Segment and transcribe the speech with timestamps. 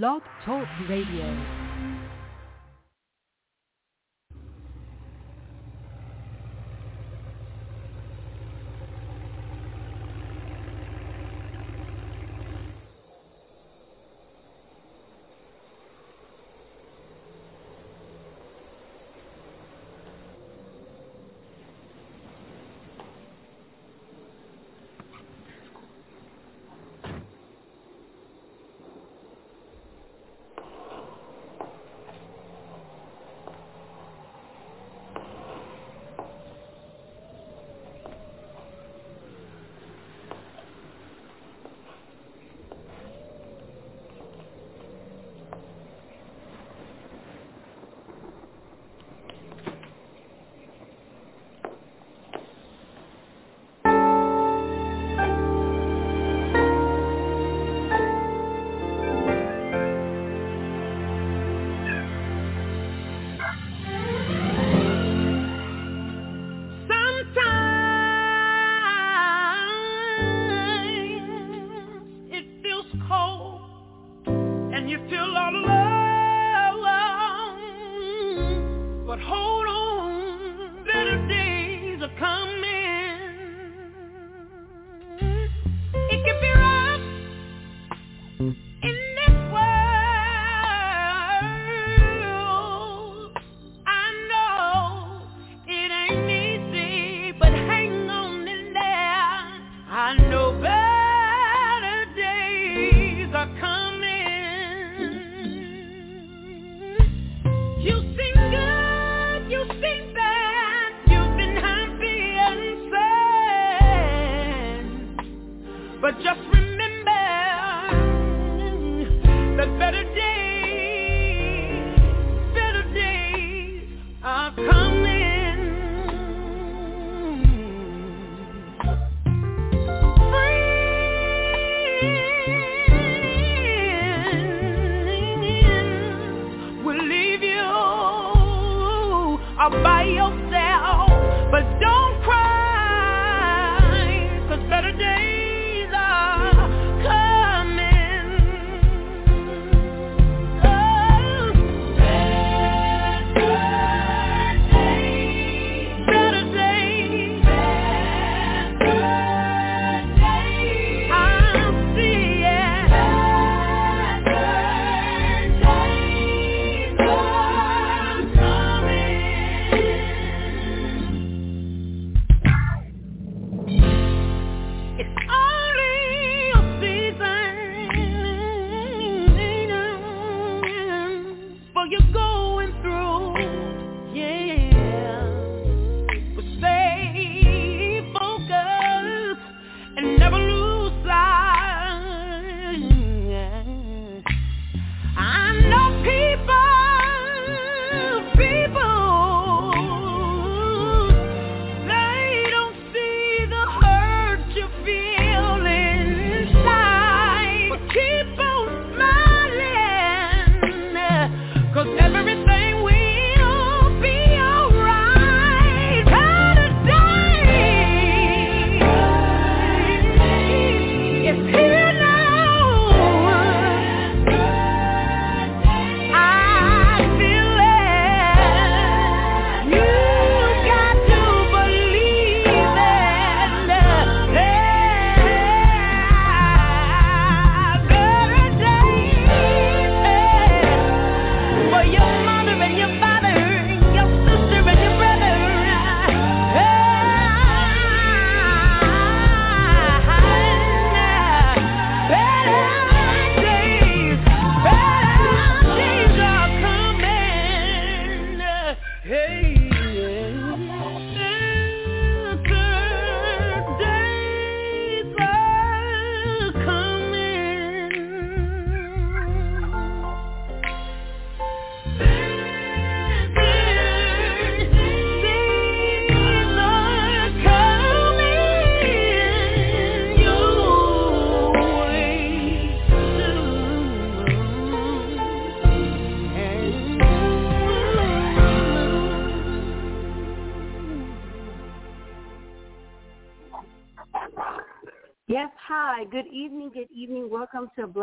[0.00, 1.61] Blog Talk Radio.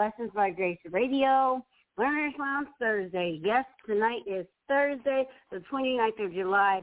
[0.09, 1.63] Blessings by Grace Radio.
[1.95, 3.39] Learners Lounge Thursday.
[3.43, 6.81] Yes, tonight is Thursday, the 29th of July,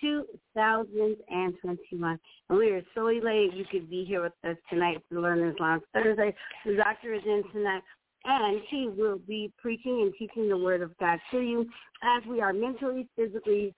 [0.00, 2.18] 2021.
[2.48, 5.84] And we are so elated you could be here with us tonight for Learners Lounge
[5.92, 6.34] Thursday.
[6.66, 7.82] The doctor is in tonight
[8.24, 11.70] and she will be preaching and teaching the word of God to you
[12.02, 13.72] as we are mentally, physically,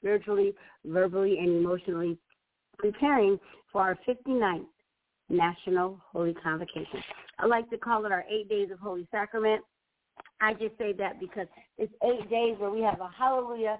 [0.00, 0.54] spiritually,
[0.84, 2.18] verbally, and emotionally
[2.78, 3.38] preparing
[3.70, 4.66] for our 59th
[5.30, 7.02] National Holy Convocation.
[7.38, 9.62] I like to call it our eight days of Holy Sacrament.
[10.40, 11.46] I just say that because
[11.78, 13.78] it's eight days where we have a hallelujah,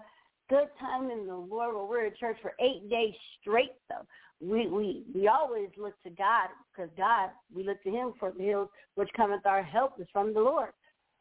[0.49, 4.06] good time in the Lord where we're at church for eight days straight though.
[4.41, 8.43] We we we always look to God because God, we look to him for the
[8.43, 10.70] hills which cometh our help is from the Lord.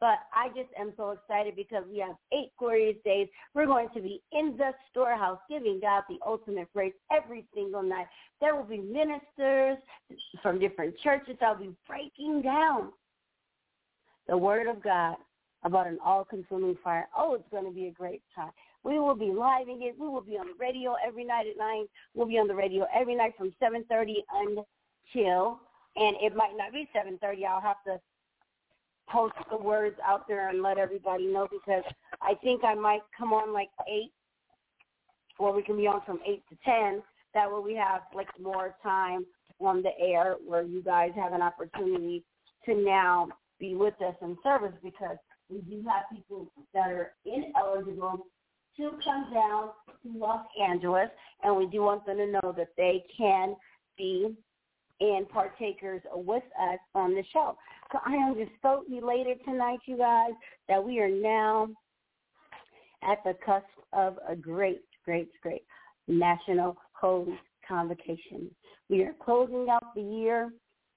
[0.00, 3.28] But I just am so excited because we have eight glorious days.
[3.54, 8.06] We're going to be in the storehouse giving God the ultimate praise every single night.
[8.40, 9.76] There will be ministers
[10.42, 12.92] from different churches that will be breaking down
[14.26, 15.16] the word of God
[15.64, 17.06] about an all-consuming fire.
[17.14, 18.52] Oh, it's going to be a great time.
[18.82, 19.94] We will be living it.
[19.98, 21.84] We will be on the radio every night at 9.
[22.14, 25.60] We'll be on the radio every night from 7.30 until,
[25.96, 27.44] and it might not be 7.30.
[27.44, 28.00] I'll have to
[29.10, 31.84] post the words out there and let everybody know because
[32.22, 34.10] I think I might come on like 8
[35.38, 37.02] or we can be on from 8 to 10.
[37.34, 39.24] That way we have like more time
[39.60, 42.24] on the air where you guys have an opportunity
[42.66, 43.28] to now
[43.58, 45.16] be with us in service because
[45.50, 48.26] we do have people that are ineligible
[48.76, 49.70] to come down
[50.02, 51.08] to Los Angeles,
[51.42, 53.56] and we do want them to know that they can
[53.98, 54.34] be
[55.00, 57.56] and partakers with us on the show.
[57.92, 60.32] So I am just so elated tonight, you guys,
[60.68, 61.68] that we are now
[63.02, 65.64] at the cusp of a great, great, great
[66.06, 67.36] National Holy
[67.66, 68.48] Convocation.
[68.88, 70.52] We are closing out the year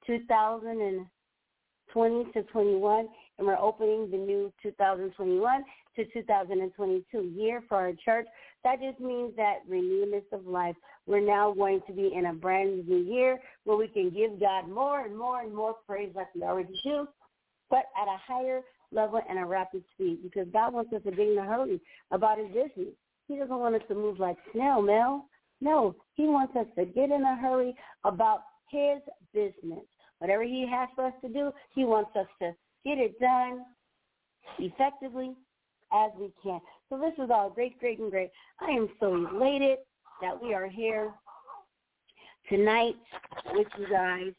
[0.05, 3.07] 2020 to 21
[3.37, 5.63] and we're opening the new 2021
[5.95, 8.27] to 2022 year for our church.
[8.63, 10.75] That just means that renewedness of life.
[11.05, 14.69] We're now going to be in a brand new year where we can give God
[14.69, 17.07] more and more and more praise like we already do,
[17.69, 18.61] but at a higher
[18.91, 21.81] level and a rapid speed because God wants us to be in a hurry
[22.11, 22.93] about his business.
[23.27, 25.25] He doesn't want us to move like snail mail.
[25.61, 28.99] No, he wants us to get in a hurry about his
[29.33, 29.85] business.
[30.19, 32.53] Whatever he has for us to do, he wants us to
[32.85, 33.65] get it done
[34.59, 35.33] effectively
[35.93, 36.59] as we can.
[36.89, 38.31] So this is all great, great, and great.
[38.59, 39.79] I am so elated
[40.21, 41.11] that we are here
[42.49, 42.95] tonight
[43.53, 44.31] with you guys.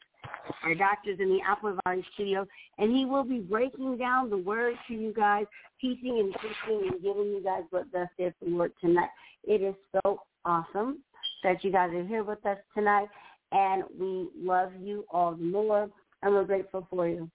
[0.62, 2.46] Our doctor's in the Apple Valley studio,
[2.78, 5.46] and he will be breaking down the word to you guys,
[5.80, 9.10] teaching and teaching and giving you guys what thus says the Lord tonight.
[9.44, 11.00] It is so awesome
[11.42, 13.08] that you guys are here with us tonight,
[13.52, 15.88] and we love you all the more,
[16.22, 17.30] and we're grateful for you.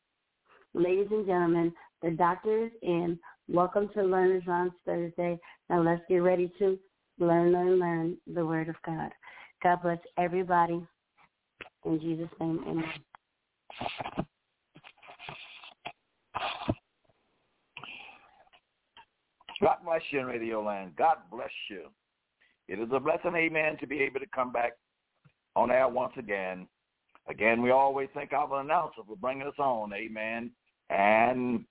[0.74, 3.20] Ladies and gentlemen, the doctor is in.
[3.52, 5.40] Welcome to Learners on Thursday.
[5.72, 6.78] Now let's get ready to
[7.18, 9.10] learn, learn, learn the Word of God.
[9.64, 10.86] God bless everybody.
[11.84, 12.84] In Jesus' name, amen.
[19.62, 20.92] God bless you in Radio Land.
[20.96, 21.86] God bless you.
[22.68, 24.74] It is a blessing, amen, to be able to come back
[25.56, 26.68] on air once again.
[27.28, 30.52] Again, we always thank our announcer for bringing us on, amen
[30.90, 31.66] and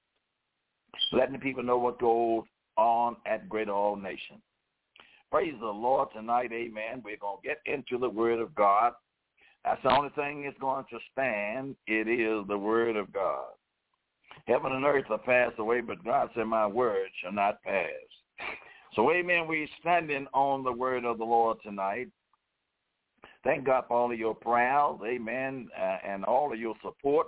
[1.12, 2.44] letting the people know what goes
[2.76, 4.40] on at Great All Nation.
[5.30, 7.02] Praise the Lord tonight, amen.
[7.04, 8.92] We're going to get into the Word of God.
[9.64, 11.76] That's the only thing that's going to stand.
[11.86, 13.44] It is the Word of God.
[14.46, 17.86] Heaven and earth will pass away, but God said, my word shall not pass.
[18.94, 22.08] So, amen, we're standing on the Word of the Lord tonight.
[23.44, 27.26] Thank God for all of your prayers, amen, uh, and all of your support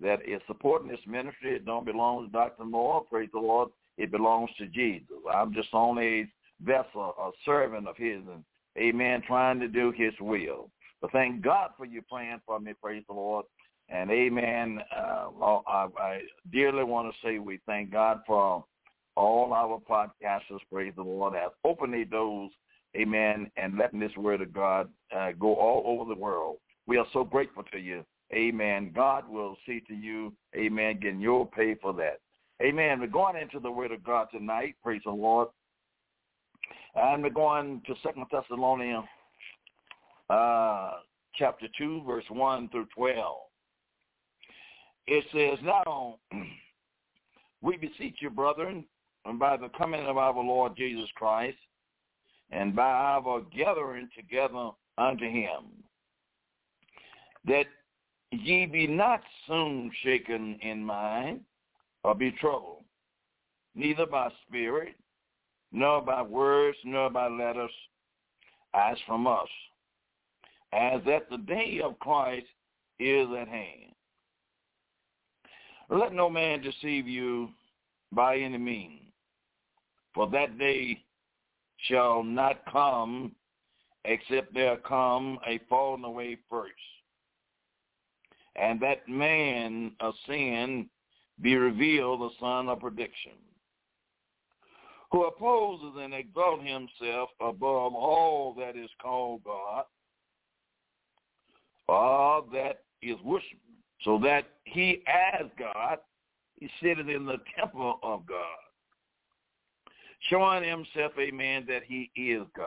[0.00, 1.54] that is supporting this ministry.
[1.54, 2.64] It don't belong to Dr.
[2.64, 3.04] Moore.
[3.04, 3.68] Praise the Lord.
[3.98, 5.06] It belongs to Jesus.
[5.32, 6.28] I'm just only a
[6.62, 8.44] vessel, a servant of his, and
[8.78, 10.70] amen, trying to do his will.
[11.00, 12.72] But thank God for you praying for me.
[12.80, 13.44] Praise the Lord.
[13.88, 14.80] And amen.
[14.96, 16.20] Uh, I, I
[16.52, 18.64] dearly want to say we thank God for
[19.16, 20.60] all our podcasters.
[20.72, 21.34] Praise the Lord.
[21.34, 22.52] Have opened their doors.
[22.96, 23.50] Amen.
[23.56, 26.56] And letting this word of God uh, go all over the world.
[26.86, 28.04] We are so grateful to you.
[28.32, 28.92] Amen.
[28.94, 32.20] God will see to you, amen, getting your pay for that.
[32.62, 33.00] Amen.
[33.00, 34.76] We're going into the Word of God tonight.
[34.82, 35.48] Praise the Lord.
[36.94, 39.04] And we're going to Second Thessalonians
[40.28, 40.92] uh,
[41.34, 43.36] chapter 2, verse 1 through 12.
[45.06, 46.18] It says, Now
[47.62, 48.84] we beseech you, brethren,
[49.24, 51.58] and by the coming of our Lord Jesus Christ,
[52.50, 55.64] and by our gathering together unto him,
[57.46, 57.66] that
[58.32, 61.40] ye be not soon shaken in mind
[62.04, 62.84] or be troubled,
[63.74, 64.94] neither by spirit,
[65.72, 67.70] nor by words, nor by letters,
[68.74, 69.48] as from us,
[70.72, 72.46] as that the day of Christ
[72.98, 73.92] is at hand.
[75.88, 77.50] Let no man deceive you
[78.12, 79.02] by any means,
[80.14, 81.02] for that day
[81.88, 83.32] shall not come
[84.04, 86.72] except there come a falling away first.
[88.56, 90.88] And that man of sin
[91.40, 93.32] be revealed the son of perdition,
[95.10, 99.84] who opposes and exalts himself above all that is called God,
[101.88, 103.54] all that is worshiped,
[104.02, 105.98] so that he as God,
[106.56, 108.36] he sitteth in the temple of God,
[110.28, 112.66] showing himself a man that he is God.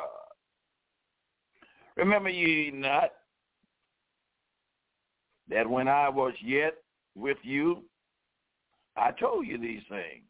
[1.95, 3.11] Remember ye not
[5.49, 6.75] that when I was yet
[7.15, 7.83] with you,
[8.95, 10.23] I told you these things.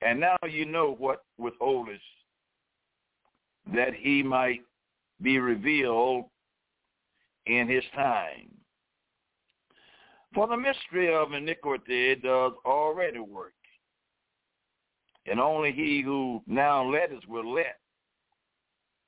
[0.00, 2.00] And now you know what withholdeth,
[3.72, 4.62] that he might
[5.20, 6.24] be revealed
[7.46, 8.50] in his time.
[10.34, 13.52] For the mystery of iniquity does already work.
[15.26, 17.78] And only he who now letteth will let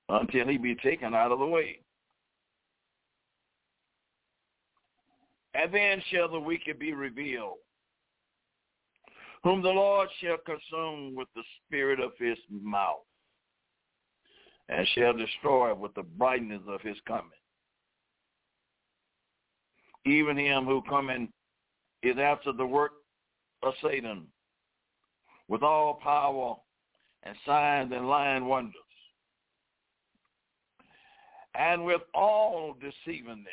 [0.08, 1.80] until he be taken out of the way.
[5.54, 7.58] And then shall the wicked be revealed,
[9.44, 13.04] whom the Lord shall consume with the spirit of his mouth,
[14.68, 17.30] and shall destroy with the brightness of his coming.
[20.04, 21.32] Even him who coming
[22.02, 22.92] is after the work
[23.62, 24.26] of Satan,
[25.48, 26.56] with all power
[27.22, 28.74] and signs and lying wonders,
[31.54, 33.46] and with all deceivingness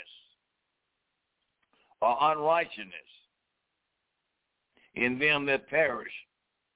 [2.01, 2.93] or unrighteousness
[4.95, 6.11] in them that perish,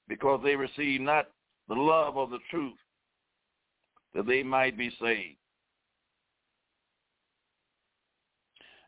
[0.08, 1.28] because they receive not
[1.68, 2.78] the love of the truth,
[4.14, 5.38] that they might be saved.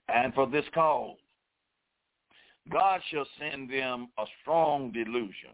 [0.08, 1.18] And for this cause,
[2.72, 5.52] God shall send them a strong delusion,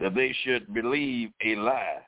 [0.00, 2.02] that they should believe a lie,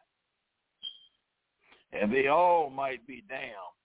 [1.93, 3.80] and they all might be damned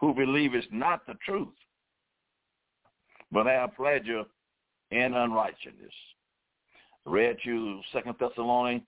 [0.00, 1.48] who believeth not the truth,
[3.30, 4.24] but have pleasure
[4.90, 5.92] in unrighteousness.
[7.04, 8.84] Read you Second Thessalonians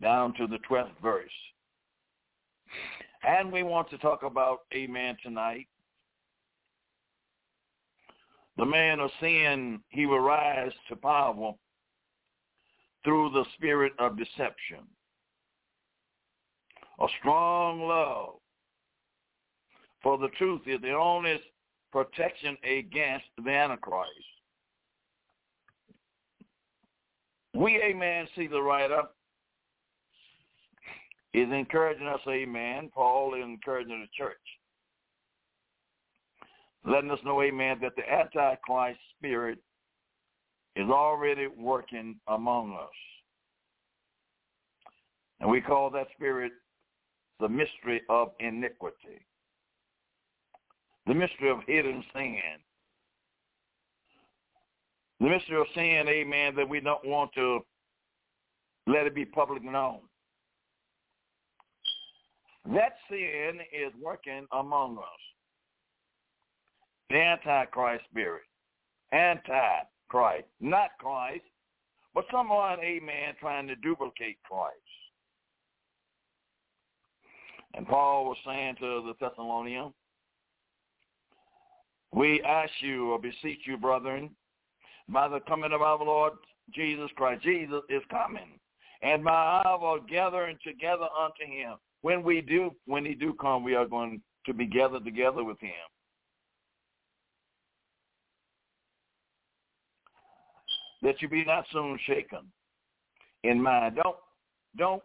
[0.00, 1.30] down to the twelfth verse.
[3.24, 5.66] And we want to talk about Amen tonight.
[8.56, 11.52] The man of sin, he will rise to power
[13.04, 14.84] through the spirit of deception.
[17.00, 18.34] A strong love
[20.02, 21.40] for the truth is the only
[21.92, 24.10] protection against the Antichrist.
[27.54, 29.02] We, amen, see the writer
[31.34, 32.90] is encouraging us, amen.
[32.94, 34.36] Paul is encouraging the church.
[36.84, 39.58] Letting us know, amen, that the Antichrist spirit
[40.76, 42.88] is already working among us.
[45.40, 46.52] And we call that spirit
[47.40, 49.20] the mystery of iniquity
[51.08, 52.38] the mystery of hidden sin.
[55.20, 57.60] The mystery of sin, amen, that we don't want to
[58.86, 60.00] let it be public known.
[62.66, 65.04] That sin is working among us.
[67.08, 68.42] The Antichrist spirit.
[69.12, 70.46] Antichrist.
[70.60, 71.44] Not Christ,
[72.14, 74.76] but someone, amen, trying to duplicate Christ.
[77.74, 79.94] And Paul was saying to the Thessalonians,
[82.12, 84.30] we ask you or beseech you, brethren,
[85.08, 86.34] by the coming of our Lord
[86.74, 87.42] Jesus Christ.
[87.42, 88.58] Jesus is coming.
[89.02, 91.76] And by our gathering together unto him.
[92.02, 95.60] When we do, when he do come, we are going to be gathered together with
[95.60, 95.70] him.
[101.02, 102.40] That you be not soon shaken
[103.44, 103.96] in mind.
[104.02, 104.16] Don't
[104.76, 105.02] don't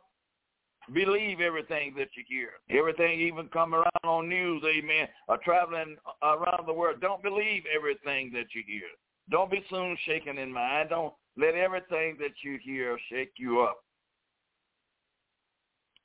[0.91, 2.49] Believe everything that you hear.
[2.69, 6.99] Everything even come around on news, amen, or traveling around the world.
[6.99, 8.81] Don't believe everything that you hear.
[9.29, 10.89] Don't be soon shaken in mind.
[10.89, 13.77] Don't let everything that you hear shake you up.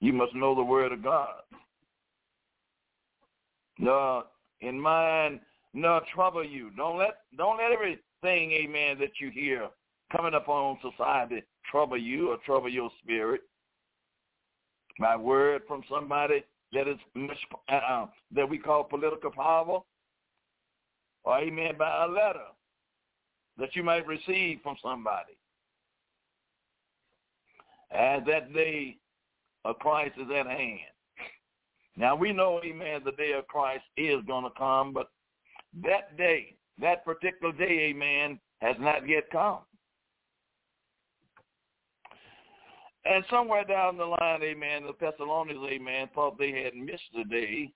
[0.01, 1.41] You must know the word of God.
[3.81, 4.25] No,
[4.61, 5.41] in mind,
[5.75, 6.71] no trouble you.
[6.77, 9.69] Don't let don't let everything, amen, that you hear
[10.15, 13.43] coming upon society trouble you or trouble your spirit
[14.99, 19.81] by word from somebody that is uh, uh, that we call political power,
[21.25, 22.47] or amen, by a letter
[23.59, 25.37] that you might receive from somebody.
[27.91, 28.97] As that day
[29.65, 30.81] of Christ is at hand.
[31.97, 35.11] Now we know, amen, the day of Christ is going to come, but
[35.83, 39.61] that day, that particular day, amen, has not yet come.
[43.09, 47.73] And somewhere down the line, amen, the Thessalonians, amen, thought they had missed the day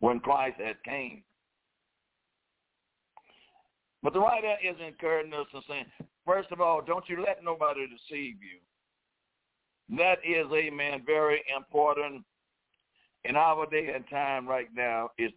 [0.00, 1.22] when Christ had came.
[4.02, 5.84] But the writer is encouraging us and saying,
[6.26, 9.96] first of all, don't you let nobody deceive you.
[9.96, 12.24] That is, amen, very important
[13.24, 15.30] in our day and time right now is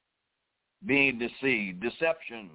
[0.86, 1.82] being deceived.
[1.82, 2.50] Deception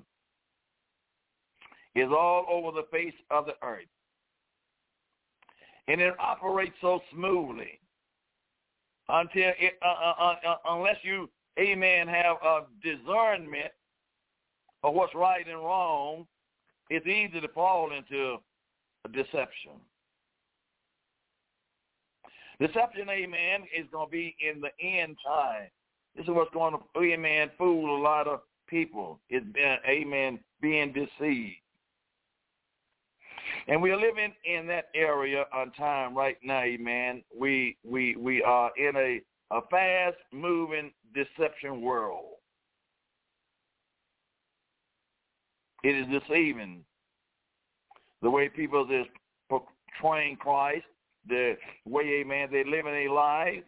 [1.95, 3.85] is all over the face of the earth.
[5.89, 7.81] And it operates so smoothly
[9.09, 11.29] until it, uh, uh, uh, uh unless you,
[11.59, 13.73] amen, have a discernment
[14.85, 16.27] of what's right and wrong,
[16.91, 18.37] it's easy to fall into
[19.13, 19.73] deception.
[22.61, 25.69] Deception, amen, is going to be in the end time.
[26.17, 29.21] This is what's going to, amen, fool a lot of people.
[29.31, 31.57] It's been, amen, being deceived.
[33.69, 37.23] And we are living in that area on time right now, amen.
[37.39, 39.21] We we we are in a,
[39.55, 42.25] a fast moving deception world.
[45.85, 46.83] It is deceiving
[48.23, 49.11] the way people just
[49.51, 50.85] portraying Christ,
[51.29, 53.63] the way, amen, they live in a life.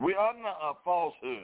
[0.00, 1.38] We are not a falsehood.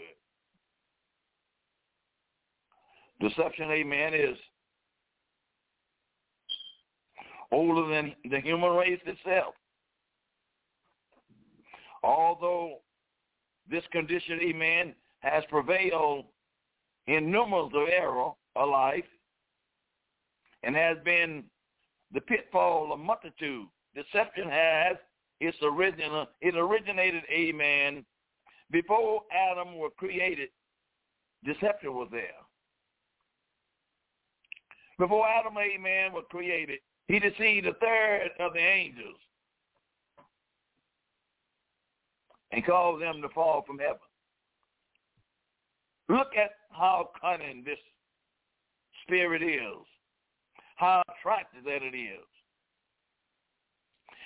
[3.20, 4.36] Deception, amen, is
[7.52, 9.54] older than the human race itself.
[12.02, 12.78] Although
[13.70, 16.26] this condition, amen, has prevailed
[17.06, 19.04] in numerous of era of life
[20.62, 21.44] and has been
[22.12, 23.66] the pitfall of multitude.
[23.94, 24.96] Deception has
[25.40, 28.04] its original, it originated, amen,
[28.70, 30.48] before Adam was created,
[31.44, 32.22] deception was there.
[34.98, 39.18] Before Adam, amen, was created, he deceived a third of the angels
[42.52, 43.98] and caused them to fall from heaven.
[46.08, 47.78] Look at how cunning this
[49.02, 49.86] spirit is,
[50.76, 52.24] how attractive that it is.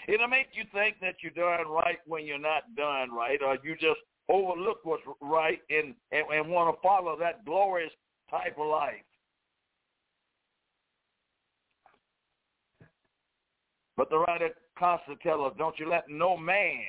[0.08, 3.74] It'll make you think that you're doing right when you're not doing right, or you
[3.74, 7.92] just overlook what's right and, and, and want to follow that glorious
[8.30, 9.04] type of life.
[13.98, 16.84] But the writer constantly tells us, don't you let no man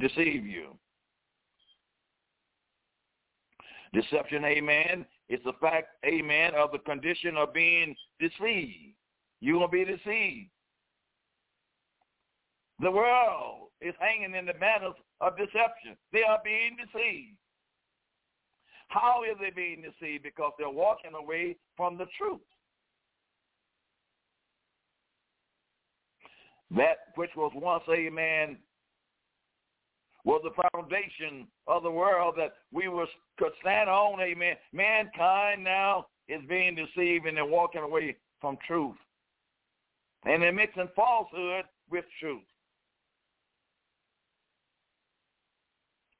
[0.00, 0.76] deceive you.
[3.94, 8.96] Deception, amen, is the fact, amen, of the condition of being deceived.
[9.40, 10.50] You're going to be deceived.
[12.80, 15.96] The world is hanging in the banners of deception.
[16.12, 17.36] They are being deceived.
[18.88, 20.24] How is they being deceived?
[20.24, 22.40] Because they're walking away from the truth.
[26.76, 28.58] That which was once, amen,
[30.24, 34.56] was the foundation of the world that we was, could stand on, amen.
[34.72, 38.96] Mankind now is being deceived and they're walking away from truth.
[40.24, 42.42] And they're mixing falsehood with truth.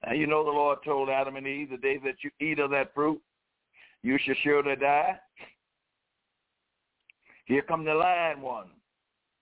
[0.05, 2.71] And you know the Lord told Adam and Eve, the day that you eat of
[2.71, 3.21] that fruit,
[4.03, 5.19] you shall surely die.
[7.47, 8.69] Here come the lying one.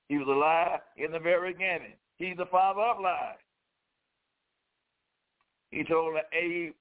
[0.09, 1.95] He was a liar in the very beginning.
[2.17, 3.37] He's the father of lies.
[5.71, 6.73] He told Abe,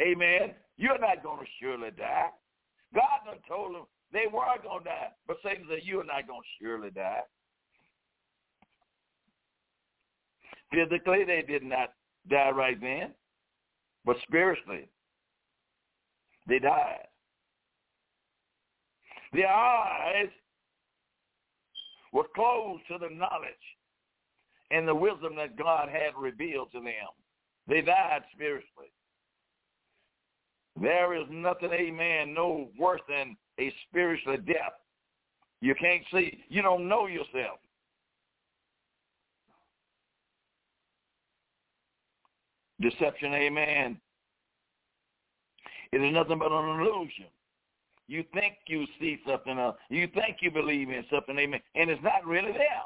[0.00, 2.28] Amen, you're not going to surely die.
[2.94, 6.42] God done told them they were going to die, but Satan said, you're not going
[6.42, 7.20] to surely die.
[10.70, 11.92] Physically, they did not
[12.28, 13.12] die right then,
[14.04, 14.88] but spiritually,
[16.48, 17.06] they died.
[19.32, 20.28] Their eyes
[22.12, 23.52] were closed to the knowledge
[24.70, 27.12] and the wisdom that God had revealed to them.
[27.68, 28.92] They died spiritually.
[30.80, 34.72] There is nothing, amen, no worse than a spiritual death.
[35.60, 36.42] You can't see.
[36.48, 37.58] You don't know yourself.
[42.80, 44.00] Deception, amen.
[45.92, 47.26] It is nothing but an illusion.
[48.12, 49.76] You think you see something else.
[49.88, 52.82] You think you believe in something, amen, and it's not really there.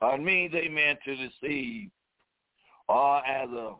[0.00, 1.90] Uh, it means, amen, to deceive
[2.86, 3.72] or as a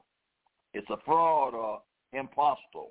[0.72, 1.80] It's a fraud or
[2.12, 2.90] impostor.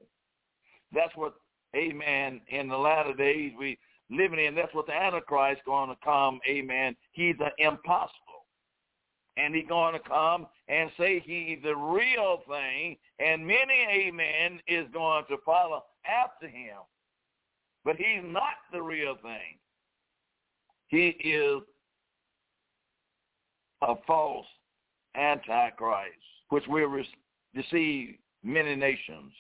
[0.93, 1.34] That's what,
[1.76, 3.78] amen, in the latter days we
[4.10, 4.56] living in.
[4.56, 6.95] That's what the Antichrist going to come, amen.
[7.12, 8.13] He's an impostor.
[9.36, 12.98] And he's going to come and say he's the real thing.
[13.19, 16.78] And many, amen, is going to follow after him.
[17.84, 19.58] But he's not the real thing.
[20.88, 21.62] He is
[23.82, 24.46] a false
[25.15, 26.13] antichrist,
[26.50, 27.04] which will
[27.56, 29.32] deceive many nations.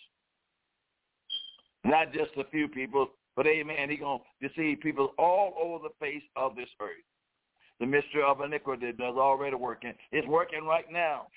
[1.85, 6.05] Not just a few people, but amen, he's going to deceive people all over the
[6.05, 6.89] face of this earth.
[7.83, 9.91] The mystery of iniquity does already working.
[10.13, 11.27] It's working right now.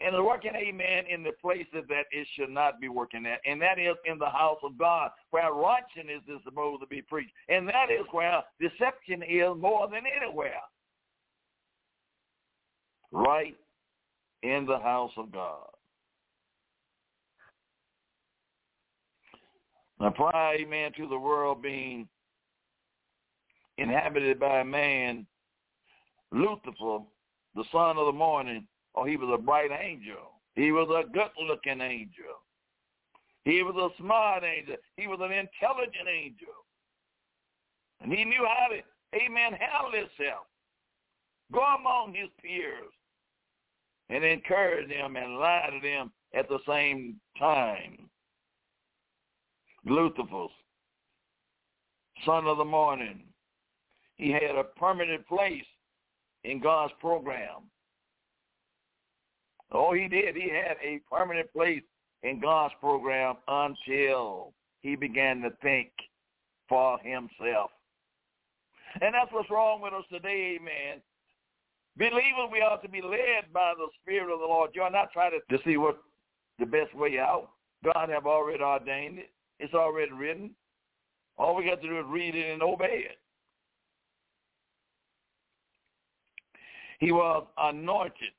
[0.00, 3.40] And it's working, amen, in the places that it should not be working at.
[3.44, 7.34] And that is in the house of God, where righteousness is supposed to be preached.
[7.50, 10.62] And that is where deception is more than anywhere.
[13.12, 13.54] Right
[14.42, 15.66] in the house of God.
[20.00, 22.08] Now, prior, amen, to the world being
[23.78, 25.26] inhabited by a man,
[26.32, 26.98] Lucifer,
[27.54, 30.32] the son of the morning, or he was a bright angel.
[30.54, 32.42] He was a good-looking angel.
[33.44, 34.76] He was a smart angel.
[34.96, 36.48] He was an intelligent angel.
[38.00, 38.82] And he knew how to,
[39.16, 40.46] amen, handle himself.
[41.52, 42.92] Go among his peers
[44.10, 48.10] and encourage them and lie to them at the same time.
[49.84, 50.46] Lucifer,
[52.26, 53.22] son of the morning,
[54.18, 55.64] he had a permanent place
[56.44, 57.70] in God's program.
[59.72, 60.34] Oh, he did.
[60.34, 61.82] He had a permanent place
[62.22, 65.90] in God's program until he began to think
[66.68, 67.70] for himself.
[69.00, 71.00] And that's what's wrong with us today, amen.
[71.96, 74.70] Believers, we ought to be led by the Spirit of the Lord.
[74.74, 75.98] You're not trying to, to see what
[76.58, 77.50] the best way out.
[77.84, 79.30] God have already ordained it.
[79.60, 80.50] It's already written.
[81.36, 83.18] All we got to do is read it and obey it.
[86.98, 88.32] He was anointed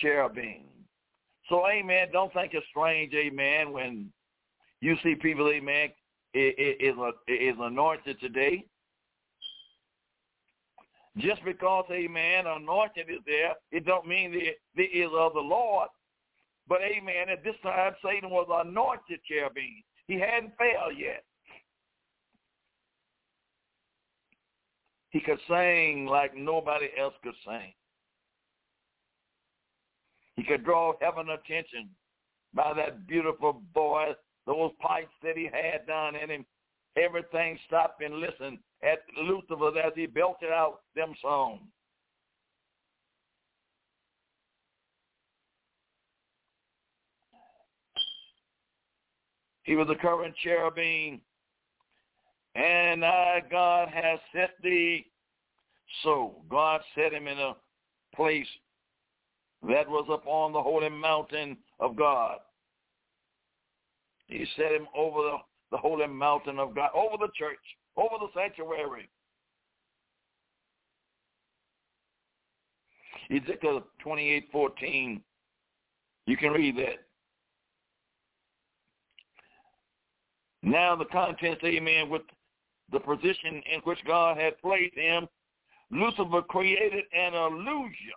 [0.00, 0.62] cherubim.
[1.48, 4.10] So, amen, don't think it's strange, amen, when
[4.80, 5.90] you see people, amen,
[6.34, 6.94] is,
[7.28, 8.64] is anointed today.
[11.18, 15.88] Just because, amen, anointed is there, it don't mean that it is of the Lord.
[16.68, 19.82] But, amen, at this time, Satan was anointed cherubim.
[20.08, 21.24] He hadn't failed yet.
[25.16, 27.72] He could sing like nobody else could sing.
[30.34, 31.88] He could draw heaven attention
[32.52, 36.44] by that beautiful voice, those pipes that he had down in him.
[36.98, 41.62] Everything stopped and listened at Lucifer as he belted out them songs.
[49.62, 51.22] He was the current cherubim.
[52.56, 55.06] And I, God has set thee
[56.02, 56.36] so.
[56.50, 57.54] God set him in a
[58.14, 58.46] place
[59.68, 62.38] that was upon the holy mountain of God.
[64.26, 65.36] He set him over the,
[65.72, 67.58] the holy mountain of God, over the church,
[67.96, 69.08] over the sanctuary.
[73.30, 75.20] Ezekiel 28:14.
[76.26, 77.04] You can read that.
[80.62, 82.22] Now the contents, amen, with
[82.92, 85.26] the position in which God had placed him,
[85.90, 88.14] Lucifer created an illusion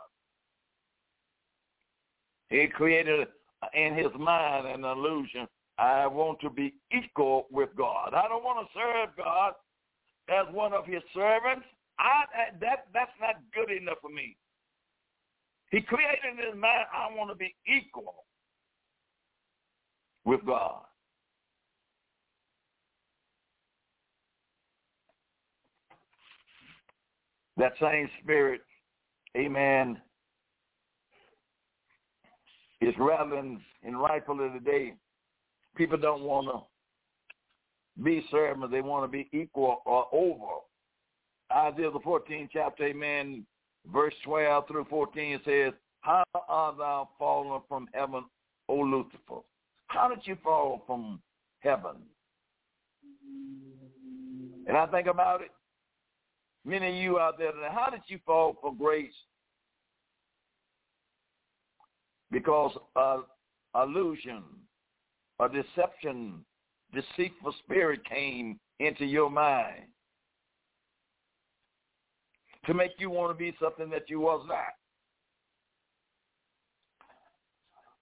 [2.50, 3.28] he created
[3.74, 5.48] in his mind an illusion.
[5.78, 8.14] I want to be equal with God.
[8.14, 9.54] I don't want to serve God
[10.28, 11.66] as one of his servants.
[12.00, 12.24] I,
[12.60, 14.36] that that's not good enough for me.
[15.72, 18.26] He created in his mind, I want to be equal
[20.26, 20.82] with God.
[27.60, 28.62] That same spirit,
[29.36, 29.98] amen,
[32.80, 34.94] is relevant and rightfully today.
[35.76, 38.72] People don't want to be servants.
[38.72, 40.62] They want to be equal or over.
[41.54, 43.46] Isaiah the 14th chapter, amen,
[43.92, 48.24] verse 12 through 14 says, How art thou fallen from heaven,
[48.70, 49.42] O Lucifer?
[49.88, 51.20] How did you fall from
[51.60, 51.98] heaven?
[54.66, 55.50] And I think about it.
[56.66, 59.14] Many of you out there, how did you fall for grace
[62.32, 63.20] because a
[63.76, 64.44] illusion,
[65.40, 66.46] a deception,
[66.94, 69.84] deceitful spirit came into your mind
[72.66, 74.76] to make you want to be something that you was not.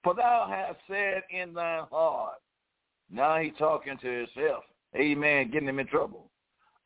[0.04, 2.39] For thou hast said in thine heart.
[3.10, 4.63] Now he talking to himself.
[4.96, 5.52] Amen.
[5.52, 6.30] Getting him in trouble.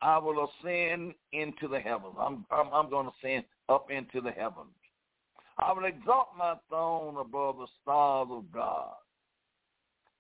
[0.01, 2.15] I will ascend into the heavens.
[2.19, 4.73] I'm I'm, I'm going to ascend up into the heavens.
[5.59, 8.93] I will exalt my throne above the stars of God.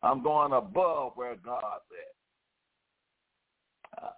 [0.03, 2.15] I'm going above where God's at.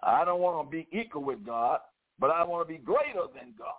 [0.02, 1.80] I don't want to be equal with God,
[2.18, 3.74] but I want to be greater than God.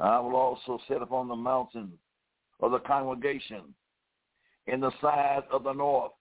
[0.00, 1.92] I will also sit upon the mountain
[2.60, 3.62] of the congregation
[4.66, 6.12] in the side of the north.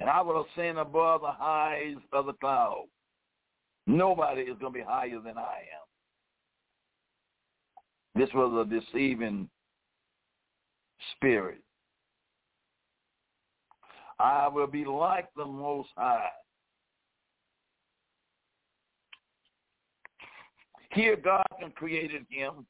[0.00, 2.86] And I will ascend above the heights of the cloud.
[3.86, 5.86] Nobody is going to be higher than I am.
[8.14, 9.48] This was a deceiving
[11.14, 11.62] spirit.
[14.18, 16.28] I will be like the Most High.
[20.92, 21.44] Here God
[21.74, 22.66] created him,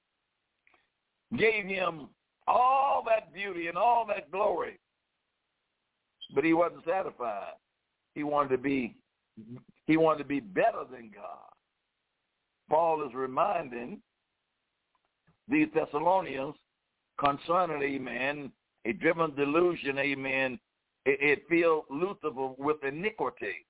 [1.36, 2.08] gave him
[2.52, 4.78] all that beauty and all that glory,
[6.34, 7.54] but he wasn't satisfied.
[8.14, 8.96] He wanted to be
[9.86, 11.50] he wanted to be better than God.
[12.68, 14.00] Paul is reminding
[15.48, 16.54] the Thessalonians
[17.18, 18.52] concerning, amen,
[18.84, 20.58] a driven delusion, amen,
[21.04, 23.66] it, it filled Lucifer with iniquity.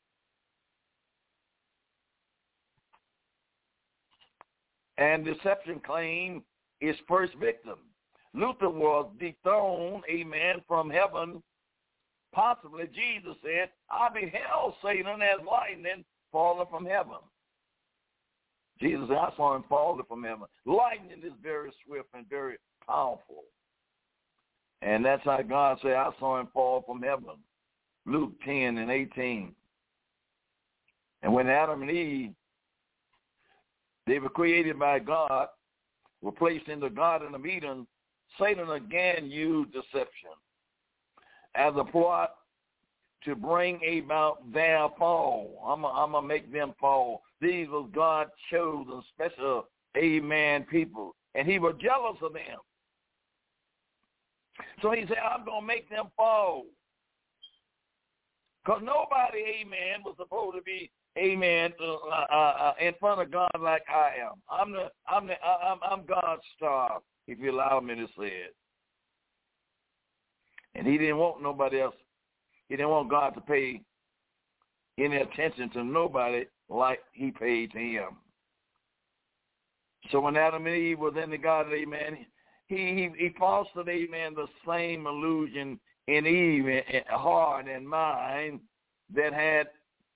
[4.98, 6.42] And deception claim
[6.80, 7.78] is first victim.
[8.34, 11.42] Lucifer was dethroned, amen, from heaven.
[12.32, 17.18] Possibly Jesus said, I beheld Satan as lightning falling from heaven.
[18.80, 20.46] Jesus said, I saw him falling from heaven.
[20.64, 23.44] Lightning is very swift and very powerful.
[24.80, 27.36] And that's how God said, I saw him fall from heaven.
[28.06, 29.54] Luke 10 and 18.
[31.22, 32.32] And when Adam and Eve,
[34.06, 35.48] they were created by God,
[36.20, 37.86] were placed in the Garden of Eden,
[38.38, 40.30] Satan again used deception
[41.54, 42.34] as a plot
[43.24, 45.62] to bring about their fall.
[45.66, 47.22] I'm going to make them fall.
[47.40, 49.66] These was God chosen special,
[49.96, 51.14] amen, people.
[51.34, 52.58] And he was jealous of them.
[54.80, 56.64] So he said, I'm going to make them fall.
[58.64, 63.50] Because nobody, amen, was supposed to be, amen, uh, uh, uh, in front of God
[63.60, 64.34] like I am.
[64.50, 68.54] I'm the, I'm the, I'm, I'm God's star, if you allow me to say it.
[70.74, 71.94] And he didn't want nobody else.
[72.68, 73.82] He didn't want God to pay
[74.98, 78.16] any attention to nobody like he paid to him.
[80.10, 82.26] So when Adam and Eve was in the garden, amen,
[82.66, 88.60] he, he, he fostered, amen, the same illusion in Eve, in heart and mind
[89.14, 89.68] that had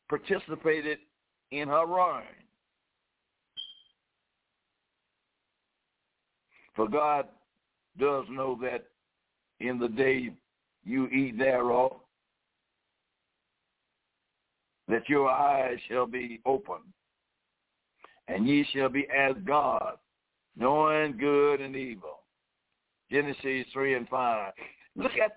[0.09, 0.99] participated
[1.51, 2.25] in her ruin.
[6.77, 7.27] For God
[7.99, 8.85] does know that
[9.61, 10.31] in the day
[10.85, 11.93] you eat thereof,
[14.87, 16.77] that your eyes shall be open,
[18.29, 19.97] and ye shall be as God,
[20.57, 22.21] knowing good and evil.
[23.11, 24.53] Genesis 3 and 5.
[24.97, 25.33] Look at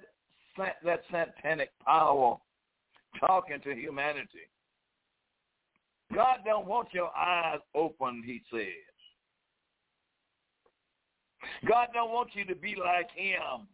[0.83, 2.37] that satanic power
[3.19, 4.49] talking to humanity.
[6.13, 8.88] God don't want your eyes open, he says.
[11.67, 13.67] God don't want you to be like him.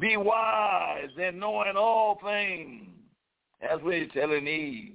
[0.00, 2.88] Be wise and knowing all things,
[3.62, 4.94] as we're telling Eve.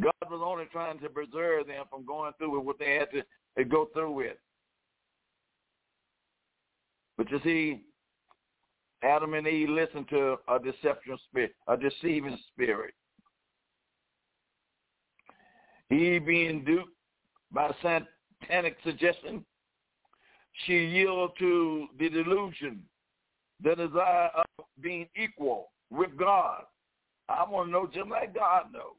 [0.00, 3.08] God was only trying to preserve them from going through with what they had
[3.56, 4.36] to go through with.
[7.16, 7.82] But you see,
[9.02, 12.94] Adam and Eve listened to a deception spirit, a deceiving spirit.
[15.92, 16.92] Eve being duped
[17.52, 19.44] by satanic suggestion,
[20.64, 22.82] she yielded to the delusion,
[23.62, 26.62] the desire of being equal with God.
[27.28, 28.96] I want to know just like God knows.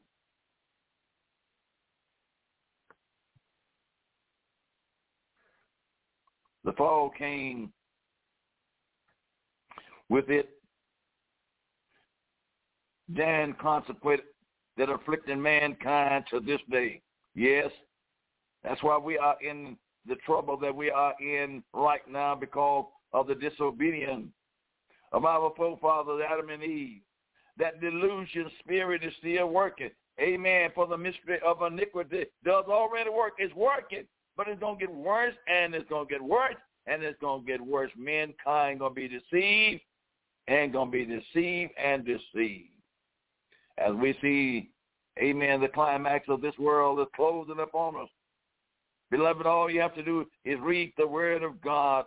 [6.63, 7.73] The fall came
[10.09, 10.49] with it
[13.09, 14.21] then consequent
[14.77, 17.01] that are afflicting mankind to this day.
[17.35, 17.69] Yes,
[18.63, 23.27] that's why we are in the trouble that we are in right now because of
[23.27, 24.27] the disobedience
[25.11, 27.01] of our forefathers Adam and Eve.
[27.57, 29.91] That delusion spirit is still working.
[30.19, 30.71] Amen.
[30.73, 33.33] For the mystery of iniquity does already work.
[33.37, 34.05] It's working,
[34.35, 36.55] but it's going to get worse and it's going to get worse
[36.87, 37.91] and it's going to get worse.
[37.97, 39.81] Mankind going to be deceived
[40.47, 42.69] and going to be deceived and deceived.
[43.77, 44.69] As we see,
[45.19, 48.09] amen, the climax of this world is closing upon us.
[49.11, 52.05] Beloved, all you have to do is read the word of God.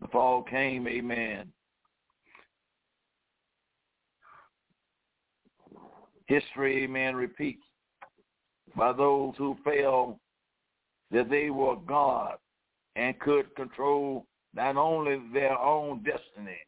[0.00, 1.52] The fall came, amen.
[6.26, 7.62] History, amen, repeats
[8.76, 10.16] by those who felt
[11.10, 12.36] that they were God
[12.96, 16.58] and could control not only their own destiny.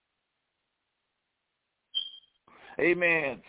[2.80, 3.40] Amen.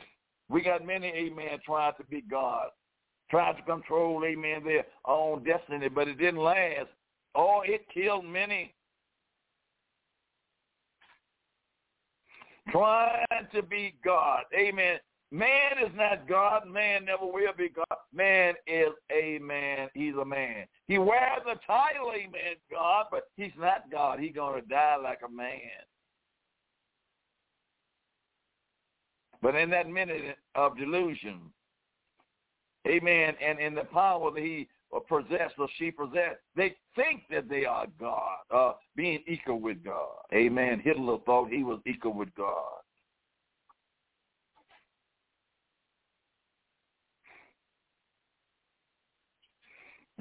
[0.50, 2.68] We got many, amen, trying to be God,
[3.32, 6.90] trying to control, amen, their own destiny, but it didn't last.
[7.34, 8.74] Oh, it killed many.
[12.72, 14.44] Trying to be God.
[14.58, 14.98] Amen.
[15.36, 16.66] Man is not God.
[16.66, 17.98] Man never will be God.
[18.14, 19.90] Man is a man.
[19.94, 20.66] He's a man.
[20.88, 24.22] He wears the title, amen, God, but he's not God.
[24.22, 25.60] He's going to die like a man.
[29.42, 31.42] But in that minute of delusion,
[32.88, 34.70] amen, and in the power that he
[35.10, 40.16] possessed or she possessed, they think that they are God, uh, being equal with God.
[40.34, 40.80] Amen.
[40.82, 42.85] Hitler thought he was equal with God.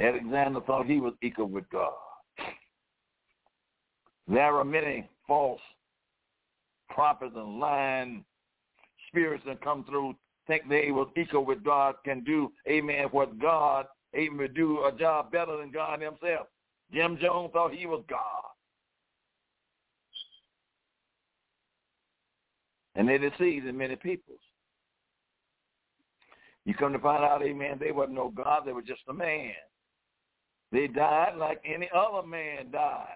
[0.01, 1.93] Alexander thought he was equal with God.
[4.27, 5.61] There are many false
[6.89, 8.25] prophets and lying
[9.09, 10.15] spirits that come through
[10.47, 15.33] think they was equal with God can do, amen, what God, amen, do a job
[15.33, 16.49] better than God himself.
[16.93, 18.19] Jim Jones thought he was God.
[22.95, 24.39] And they deceived many peoples.
[26.65, 29.53] You come to find out, amen, they wasn't no God, they were just a man.
[30.75, 33.07] They died like any other man died.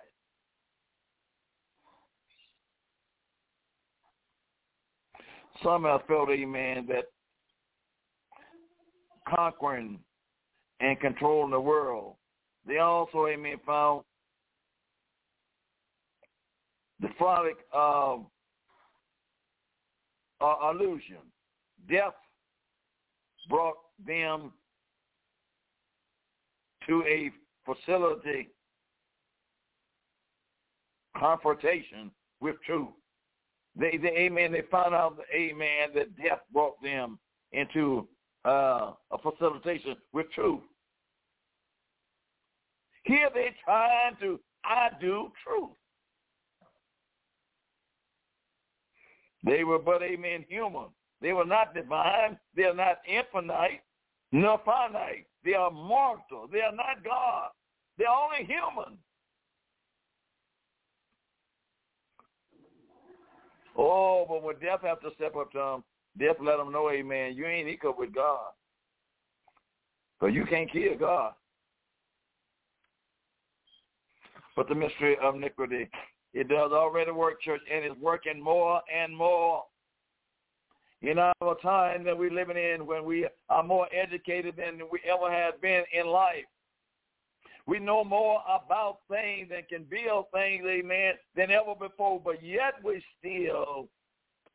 [5.64, 7.06] Some have felt, amen, that
[9.28, 9.98] conquering
[10.78, 12.14] and controlling the world.
[12.64, 14.04] They also, amen, found
[17.00, 18.24] the frolic of
[20.40, 21.16] uh, illusion.
[21.90, 22.14] Death
[23.48, 24.52] brought them
[26.86, 27.32] to a
[27.74, 28.48] facility
[31.16, 32.88] confrontation with truth.
[33.76, 37.18] They, they, amen, they found out, amen, that death brought them
[37.52, 38.08] into
[38.44, 40.60] uh, a facilitation with truth.
[43.04, 45.70] Here they're trying to I do truth.
[49.44, 50.86] They were but, amen, human.
[51.20, 52.38] They were not divine.
[52.54, 53.80] They are not infinite
[54.32, 55.26] nor finite.
[55.44, 56.48] They are mortal.
[56.52, 57.48] They are not God.
[57.98, 58.96] They're only human.
[63.76, 65.84] Oh, but when death have to step up to them,
[66.18, 68.50] death let them know, amen, you ain't equal with God.
[70.20, 71.32] But you can't kill God.
[74.56, 75.88] But the mystery of iniquity,
[76.34, 79.62] it does already work, church, and it's working more and more
[81.02, 85.30] in our time that we're living in when we are more educated than we ever
[85.30, 86.44] have been in life.
[87.68, 92.74] We know more about things and can build things, amen, than ever before, but yet
[92.82, 93.88] we still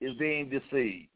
[0.02, 1.10] is being deceived.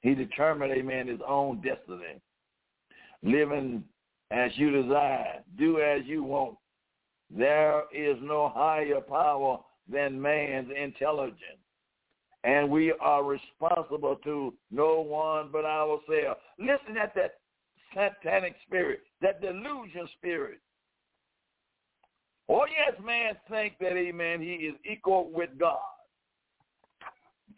[0.00, 2.20] He determined, amen, his own destiny.
[3.22, 3.84] Living
[4.32, 5.44] as you desire.
[5.56, 6.56] Do as you want.
[7.30, 11.38] There is no higher power than man's intelligence.
[12.42, 16.40] And we are responsible to no one but ourselves.
[16.58, 17.36] Listen at that
[17.94, 20.60] satanic spirit, that delusion spirit.
[22.48, 25.78] Oh yes, man think that, amen, he is equal with God.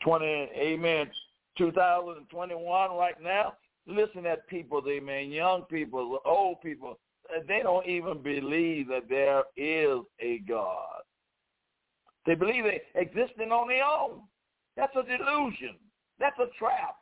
[0.02, 1.10] 20, amen,
[1.58, 3.54] 2021 right now,
[3.86, 6.98] listen at people, amen, young people, old people,
[7.48, 11.02] they don't even believe that there is a God.
[12.26, 14.22] They believe they existing on their own.
[14.76, 15.76] That's a delusion.
[16.18, 16.96] That's a trap.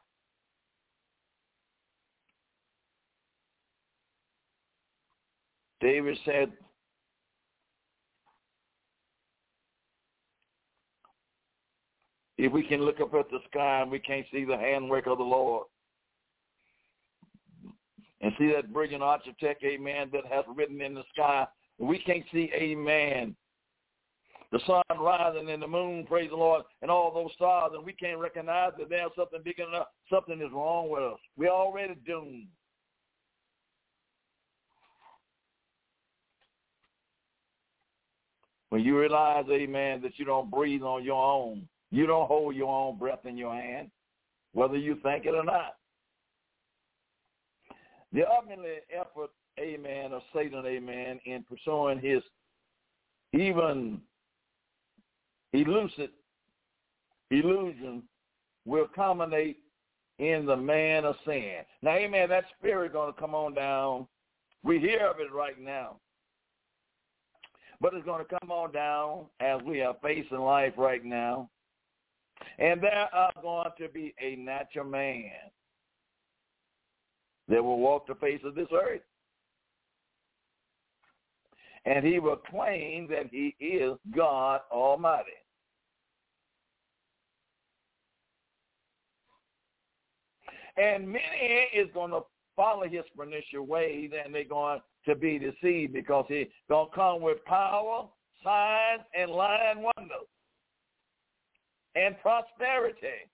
[5.84, 6.50] David said,
[12.38, 15.18] if we can look up at the sky and we can't see the handwork of
[15.18, 15.66] the Lord
[18.22, 22.50] and see that brilliant architect, amen, that has written in the sky, we can't see
[22.58, 23.36] a man.
[24.52, 27.92] The sun rising and the moon, praise the Lord, and all those stars, and we
[27.92, 31.18] can't recognize that there's something big enough, something is wrong with us.
[31.36, 32.46] We're already doomed.
[38.74, 41.68] When you realize, amen, that you don't breathe on your own.
[41.92, 43.88] You don't hold your own breath in your hand,
[44.52, 45.76] whether you think it or not.
[48.12, 52.20] The ultimate effort, amen, of Satan, amen, in pursuing his
[53.32, 54.00] even
[55.52, 56.10] elusive
[57.30, 58.02] illusion
[58.64, 59.58] will culminate
[60.18, 61.58] in the man of sin.
[61.80, 64.08] Now, amen, that spirit going to come on down.
[64.64, 65.98] We hear of it right now.
[67.84, 71.50] But it's going to come on down as we are facing life right now.
[72.58, 75.30] And there are going to be a natural man
[77.46, 79.02] that will walk the face of this earth.
[81.84, 85.32] And he will claim that he is God Almighty.
[90.78, 92.20] And many is going to
[92.56, 97.20] follow his pernicious ways, and they're going to be deceived because he's going to come
[97.20, 98.06] with power,
[98.42, 100.28] signs, and lying wonders,
[101.94, 103.28] and prosperity.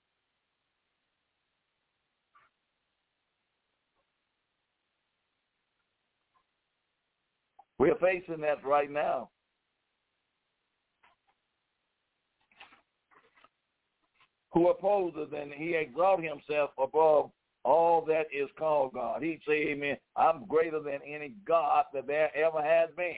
[7.78, 9.30] We're facing that right now.
[14.52, 17.30] Who opposes and he exalts himself above
[17.64, 19.22] all that is called God.
[19.22, 23.14] He'd say, amen, I'm greater than any God that there ever has been.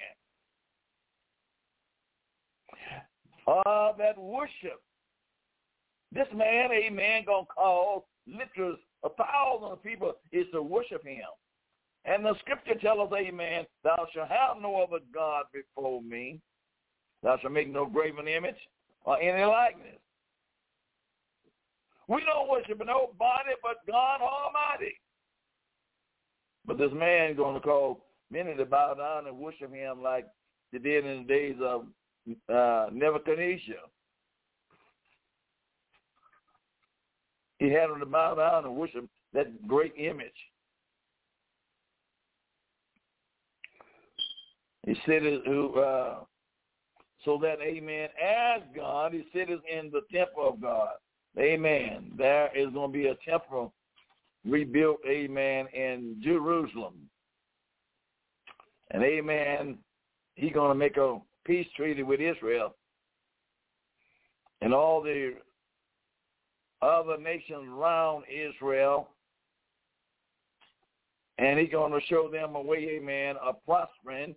[3.46, 4.80] Uh, that worship.
[6.12, 11.24] This man, amen, gonna call literally a thousand people is to worship him.
[12.04, 16.40] And the scripture tells us, amen, thou shalt have no other God before me.
[17.22, 18.56] Thou shalt make no graven image
[19.04, 19.98] or any likeness.
[22.12, 24.92] We don't worship nobody but God Almighty.
[26.66, 30.26] But this man going to call many to bow down and worship him like
[30.72, 31.86] they did in the days of
[32.52, 33.76] uh, Nebuchadnezzar.
[37.58, 40.30] He had them to bow down and worship that great image.
[44.86, 46.16] He said, "Who uh,
[47.24, 50.90] so that Amen, as God, He sitteth in the temple of God.
[51.38, 52.12] Amen.
[52.16, 53.72] There is going to be a temple
[54.44, 56.94] rebuilt, Amen, in Jerusalem,
[58.90, 59.78] and Amen.
[60.34, 62.74] He's going to make a peace treaty with Israel
[64.62, 65.34] and all the
[66.80, 69.08] other nations around Israel.
[71.38, 74.34] And he's going to show them a way, amen, of prospering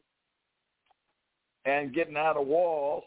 [1.66, 3.04] and getting out of walls.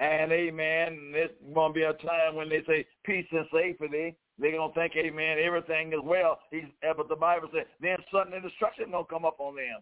[0.00, 4.16] And amen, there's going to be a time when they say peace and safety.
[4.38, 6.40] They're going to think, amen, everything is well.
[6.50, 9.80] He's, eh, but the Bible says, then sudden destruction going to come up on them.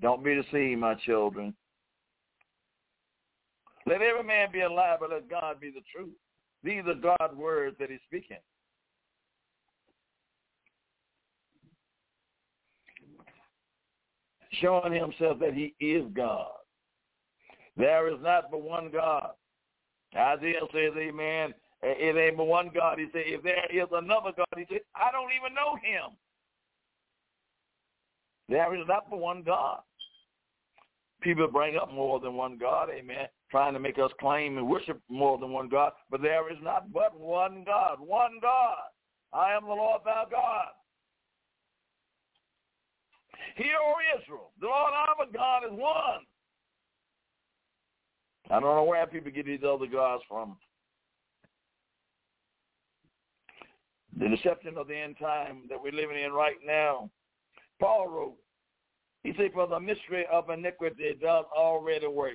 [0.00, 1.54] Don't be deceived, my children.
[3.86, 6.14] Let every man be a lie, but let God be the truth.
[6.64, 8.38] These are God's words that he's speaking.
[14.60, 16.50] showing himself that he is God.
[17.76, 19.30] There is not but one God.
[20.14, 22.98] Isaiah says, amen, it ain't but one God.
[22.98, 26.16] He said, if there is another God, he said, I don't even know him.
[28.48, 29.80] There is not but one God.
[31.22, 35.00] People bring up more than one God, amen, trying to make us claim and worship
[35.08, 38.76] more than one God, but there is not but one God, one God.
[39.32, 40.66] I am the Lord thy God.
[43.56, 46.26] Hear, O Israel, the Lord our God is one.
[48.50, 50.56] I don't know where people get these other gods from.
[54.18, 57.10] The deception of the end time that we're living in right now.
[57.80, 58.36] Paul wrote,
[59.24, 62.34] he said, for the mystery of iniquity does already work.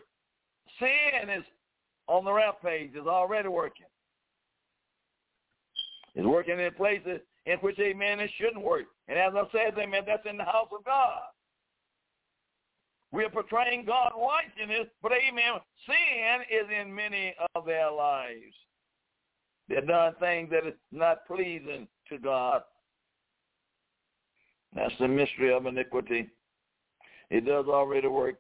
[0.80, 1.44] Sin is
[2.08, 3.86] on the rampage, is already working.
[6.16, 8.86] It's working in places in which, amen, it shouldn't work.
[9.08, 11.20] And as I said, amen, that's in the house of God.
[13.12, 15.54] We are portraying God's righteousness, but amen,
[15.86, 18.54] sin is in many of their lives.
[19.70, 22.62] They're done things that is not pleasing to God.
[24.76, 26.30] That's the mystery of iniquity.
[27.30, 28.36] It does already work.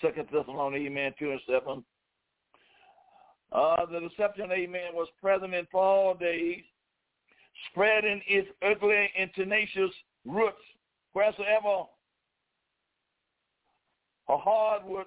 [0.00, 1.84] Second Thessalonians, amen, 2 and 7.
[3.52, 6.62] Uh, the deception, amen, was present in Paul's days
[7.70, 9.90] spreading its ugly and tenacious
[10.24, 10.56] roots
[11.12, 11.84] wheresoever
[14.32, 15.06] a hardwood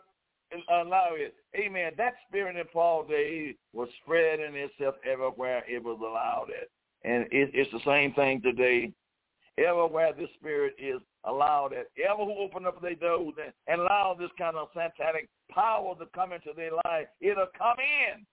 [0.70, 1.34] allow it.
[1.56, 1.92] Amen.
[1.98, 6.70] That spirit in Paul's day was spreading itself everywhere it was allowed it.
[7.04, 8.92] And it, it's the same thing today.
[9.58, 14.16] Everywhere this spirit is allowed that ever who open up their doors and, and allow
[14.18, 18.26] this kind of satanic power to come into their life, it'll come in.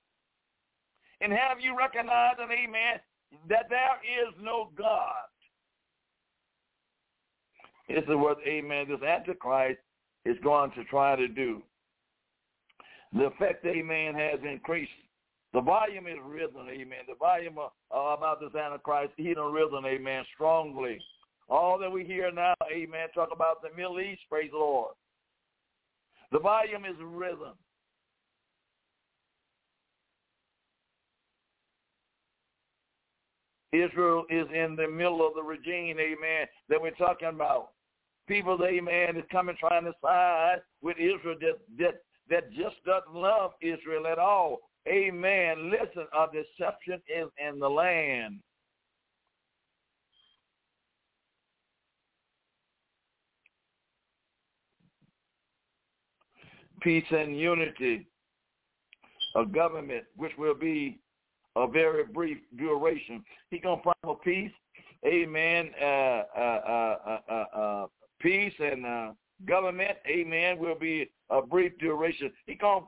[1.20, 3.00] And have you recognized, and amen,
[3.48, 5.30] that there is no God.
[7.88, 9.78] This is what, amen, this Antichrist
[10.24, 11.62] is going to try to do.
[13.12, 14.90] The effect, amen, has increased.
[15.52, 17.04] The volume is risen, amen.
[17.06, 20.98] The volume uh, about this Antichrist, he done risen, amen, strongly.
[21.48, 24.94] All that we hear now, amen, talk about the Middle East, praise the Lord.
[26.30, 27.52] The volume is risen.
[33.72, 37.71] Israel is in the middle of the regime, amen, that we're talking about.
[38.28, 43.52] People, amen, is coming trying to side with Israel that, that, that just doesn't love
[43.60, 44.60] Israel at all.
[44.88, 45.70] Amen.
[45.70, 48.40] Listen, a deception is in the land.
[56.80, 58.08] Peace and unity,
[59.36, 60.98] a government which will be
[61.54, 63.24] a very brief duration.
[63.50, 64.50] He gonna promise peace,
[65.06, 65.70] amen.
[65.80, 67.86] Uh, uh, uh, uh, uh
[68.22, 69.12] peace and uh,
[69.46, 72.32] government, amen, will be a brief duration.
[72.46, 72.86] He gonna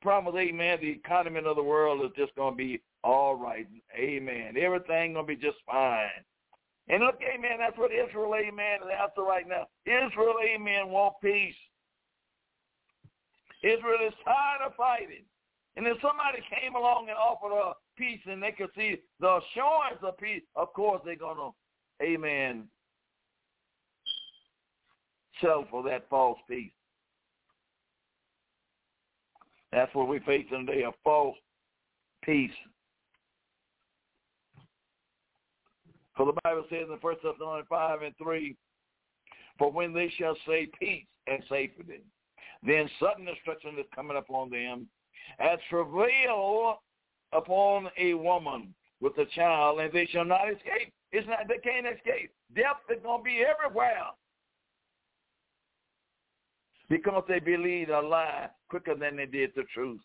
[0.00, 0.78] promise, amen.
[0.80, 3.66] The economy of the world is just gonna be all right,
[3.98, 4.54] amen.
[4.58, 6.08] Everything gonna be just fine.
[6.88, 9.66] And look, amen, that's what Israel, amen, is after right now.
[9.86, 11.54] Israel, amen, want peace.
[13.62, 15.24] Israel is tired of fighting.
[15.76, 19.98] And if somebody came along and offered a peace and they could see the assurance
[20.02, 22.68] of peace, of course they're going to, amen,
[25.40, 26.70] sell for that false peace.
[29.72, 31.36] That's what we face today, a false
[32.24, 32.50] peace.
[36.16, 38.56] For the Bible says in 1 Thessalonians 5 and 3,
[39.58, 42.00] For when they shall say peace and safety,
[42.62, 44.88] then sudden destruction is coming upon them,
[45.38, 46.80] as travail
[47.32, 50.92] upon a woman with a child, and they shall not escape.
[51.12, 52.30] It's not they can't escape.
[52.54, 54.06] Death is gonna be everywhere.
[56.88, 60.00] Because they believe a lie quicker than they did the truth.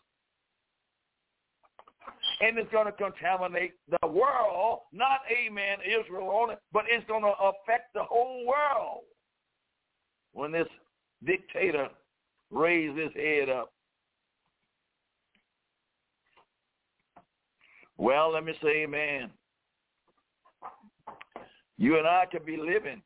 [2.40, 7.32] And it's going to contaminate the world, not, amen, Israel only, but it's going to
[7.40, 9.02] affect the whole world
[10.32, 10.66] when this
[11.24, 11.88] dictator
[12.50, 13.72] raises his head up.
[17.96, 19.30] Well, let me say amen.
[21.78, 23.02] You and I could be living.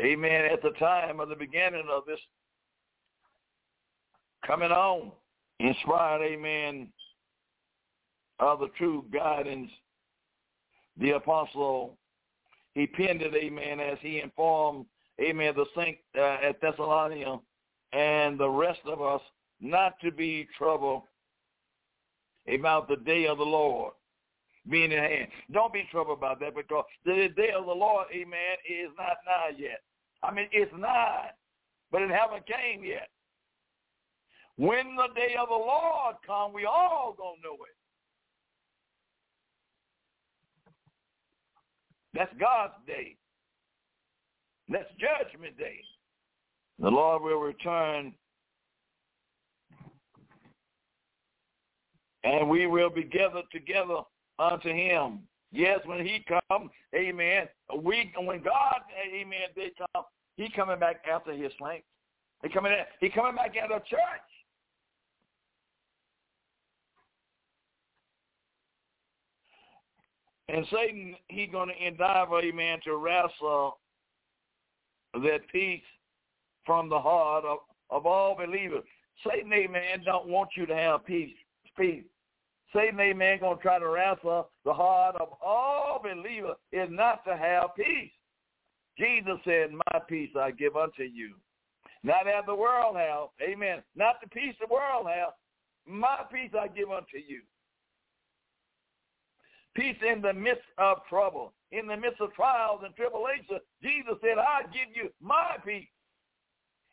[0.00, 0.44] Amen.
[0.52, 2.20] At the time of the beginning of this
[4.46, 5.10] coming on,
[5.58, 6.88] inspired, amen,
[8.38, 9.70] of the true guidance,
[10.98, 11.96] the apostle,
[12.74, 14.86] he penned it, amen, as he informed,
[15.20, 17.40] amen, the saint uh, at Thessalonica
[17.92, 19.20] and the rest of us
[19.60, 21.02] not to be troubled
[22.52, 23.92] about the day of the Lord
[24.70, 25.28] being in hand.
[25.52, 29.56] Don't be troubled about that because the day of the Lord, amen, is not nigh
[29.58, 29.80] yet.
[30.22, 31.30] I mean, it's nigh,
[31.90, 33.08] but it haven't came yet.
[34.56, 37.76] When the day of the Lord come, we all gonna know it.
[42.14, 43.16] That's God's day.
[44.68, 45.80] That's judgment day.
[46.80, 48.12] The Lord will return
[52.24, 54.00] and we will be gathered together
[54.38, 55.20] unto him.
[55.50, 57.48] Yes, when he comes, amen.
[57.82, 58.80] We when God,
[59.14, 60.04] amen, they come,
[60.36, 61.86] he coming back after his saints.
[62.42, 64.28] He coming he coming back at a church.
[70.50, 73.78] And Satan, he's going to endeavor, amen, to wrestle
[75.12, 75.82] that peace
[76.64, 77.58] from the heart of,
[77.90, 78.84] of all believers.
[79.26, 81.34] Satan, amen, don't want you to have peace
[81.78, 82.04] peace.
[82.74, 87.34] Satan, amen, going to try to wrestle the heart of all believers is not to
[87.34, 88.10] have peace.
[88.98, 91.36] Jesus said, my peace I give unto you.
[92.02, 95.30] Not as the world have, amen, not the peace the world have,
[95.86, 97.40] my peace I give unto you.
[99.74, 103.60] Peace in the midst of trouble, in the midst of trials and tribulation.
[103.82, 105.88] Jesus said, I give you my peace.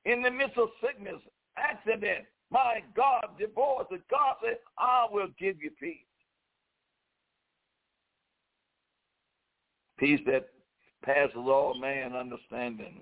[0.05, 1.19] In the midst of sickness,
[1.57, 3.87] accident, my God, divorce.
[3.91, 6.04] And God said, I will give you peace.
[9.97, 10.49] Peace that
[11.03, 13.01] passes all man understanding.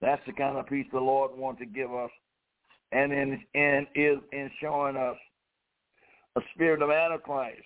[0.00, 2.10] That's the kind of peace the Lord wants to give us
[2.92, 5.16] and, in, and is ensuring us
[6.36, 7.62] a spirit of Antichrist.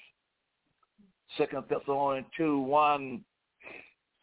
[1.39, 3.25] Second Thessalonians 2, 1,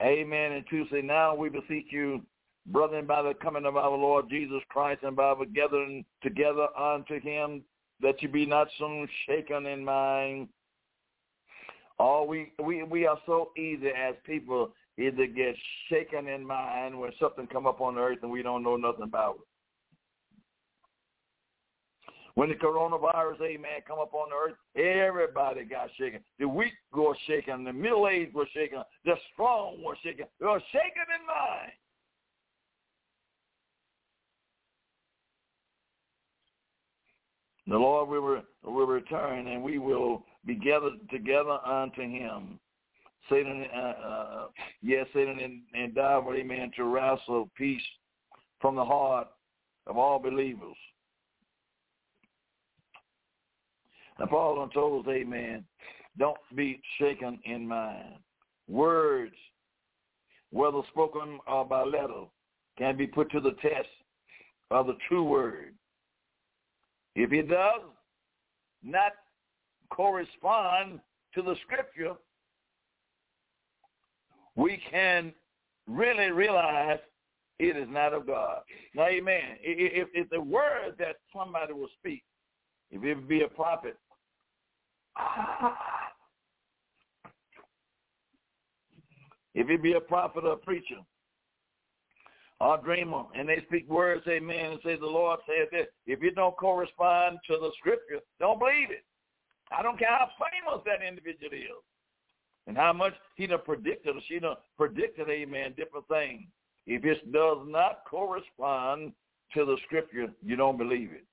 [0.01, 2.21] amen, and 2 say, Now we beseech you,
[2.67, 7.19] brethren, by the coming of our Lord Jesus Christ and by the gathering together unto
[7.19, 7.63] him,
[8.01, 10.49] that you be not soon shaken in mind.
[11.99, 15.55] Oh, we, we, we are so easy as people either get
[15.89, 19.35] shaken in mind when something come up on earth and we don't know nothing about
[19.35, 19.41] it.
[22.35, 26.21] When the coronavirus, amen, come up on earth, everybody got shaken.
[26.39, 27.65] The weak were shaken.
[27.65, 28.81] The middle-aged were shaken.
[29.03, 30.25] The strong were shaken.
[30.39, 31.73] They were shaken in mind.
[37.69, 42.59] The Lord will, will return, and we will be gathered together unto him.
[43.29, 44.47] Satan, uh, uh,
[44.81, 47.81] yes, Satan and, and devil, amen, to wrestle peace
[48.59, 49.27] from the heart
[49.85, 50.75] of all believers.
[54.19, 55.63] Now, Paul told us, amen,
[56.17, 58.15] don't be shaken in mind.
[58.67, 59.35] Words,
[60.51, 62.25] whether spoken or by letter,
[62.79, 63.87] can be put to the test
[64.71, 65.75] of the true word.
[67.15, 67.81] If it does
[68.83, 69.11] not
[69.89, 70.99] correspond
[71.33, 72.13] to the scripture,
[74.55, 75.33] we can
[75.87, 76.99] really realize
[77.59, 78.61] it is not of God.
[78.95, 79.57] Now, amen.
[79.61, 82.23] If, if the word that somebody will speak,
[82.91, 83.97] if it be a prophet,
[85.17, 85.77] ah,
[89.53, 90.97] if it be a prophet or a preacher
[92.59, 96.21] or a dreamer, and they speak words, amen, and say the Lord said this, if
[96.23, 99.05] it don't correspond to the scripture, don't believe it.
[99.71, 101.83] I don't care how famous that individual is
[102.67, 106.43] and how much he done predicted or she done predicted, amen, different things.
[106.85, 109.13] If it does not correspond
[109.53, 111.25] to the scripture, you don't believe it.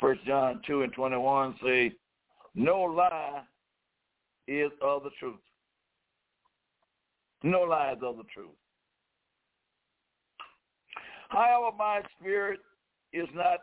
[0.00, 1.92] First John 2 and 21 say,
[2.54, 3.42] no lie
[4.46, 5.36] is of the truth.
[7.42, 8.50] No lie is of the truth.
[11.28, 12.60] However, my spirit
[13.12, 13.60] is not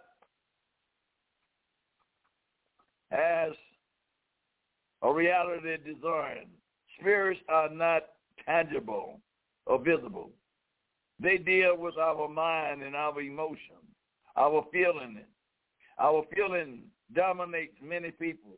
[3.12, 3.52] as
[5.02, 6.48] a reality designed.
[7.00, 8.04] Spirits are not
[8.46, 9.20] tangible
[9.66, 10.30] or visible.
[11.20, 13.78] They deal with our mind and our emotion,
[14.36, 15.20] our feeling.
[16.00, 16.82] Our feeling
[17.14, 18.58] dominates many people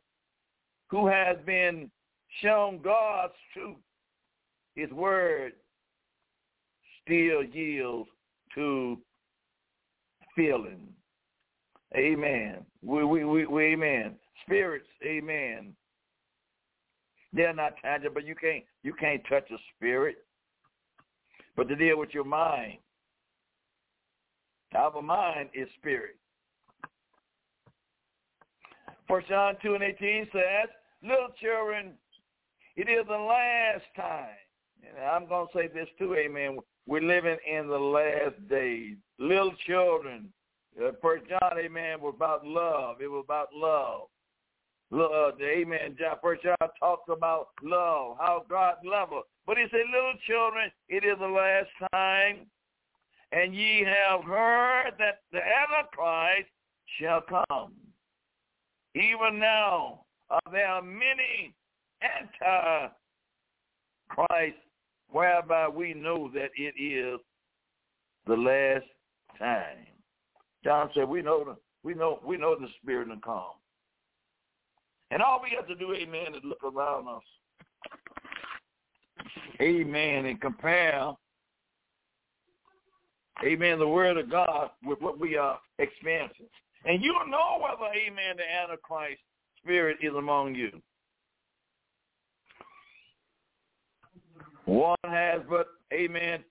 [0.88, 1.90] who has been
[2.42, 3.76] shown God's truth.
[4.74, 5.52] His word
[7.04, 8.08] still yields
[8.58, 8.98] to
[10.34, 10.80] feeling.
[11.96, 12.66] Amen.
[12.82, 14.16] We, we, we, we, amen.
[14.44, 15.74] Spirits, amen.
[17.32, 18.20] They're not tangible.
[18.20, 20.16] You can't you can't touch a spirit.
[21.56, 22.78] But to deal with your mind,
[24.76, 26.16] our mind is spirit.
[29.06, 30.68] First John 2 and 18 says,
[31.02, 31.92] little children,
[32.76, 34.36] it is the last time.
[34.82, 36.58] And I'm to say this too, amen.
[36.88, 38.96] We're living in the last days.
[39.18, 40.32] Little children,
[40.82, 43.02] uh, First John, amen, was about love.
[43.02, 44.08] It was about love.
[44.90, 45.96] Love, amen.
[46.00, 49.24] John, First John talks about love, how God loves us.
[49.46, 52.46] But he said, little children, it is the last time,
[53.32, 56.48] and ye have heard that the Antichrist
[56.98, 57.74] shall come.
[58.94, 61.52] Even now, uh, there are many
[62.00, 62.94] anti-Christ
[65.10, 67.20] whereby we know that it is
[68.26, 68.86] the last
[69.38, 69.86] time.
[70.64, 73.52] John said, we know the, we know we know the spirit and calm.
[75.10, 77.22] And all we have to do, amen, is look around us.
[79.60, 80.26] Amen.
[80.26, 81.12] And compare,
[83.44, 86.46] amen, the word of God with what we are experiencing.
[86.84, 89.20] And you'll know whether, amen, the Antichrist
[89.62, 90.80] spirit is among you.
[94.68, 96.44] One has but, amen,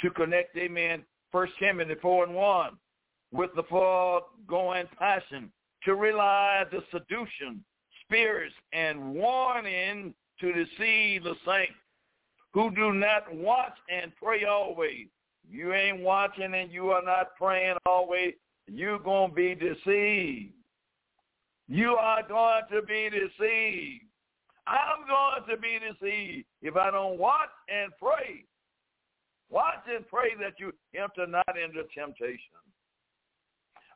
[0.00, 1.02] to connect, amen,
[1.32, 2.70] First Timothy 4 and 1
[3.32, 5.50] with the foregoing passion
[5.82, 7.64] to realize the seduction,
[8.04, 11.74] spirits, and warning to deceive the saints
[12.52, 15.08] who do not watch and pray always.
[15.50, 18.34] You ain't watching and you are not praying always
[18.68, 20.52] you're going to be deceived.
[21.66, 24.05] You are going to be deceived.
[24.66, 28.44] I'm going to be deceived if I don't watch and pray.
[29.48, 32.38] Watch and pray that you enter not into temptation.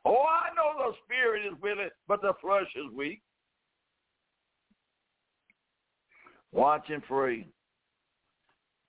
[0.05, 3.21] Oh, I know the spirit is willing, but the flesh is weak.
[6.53, 7.47] Watch and pray.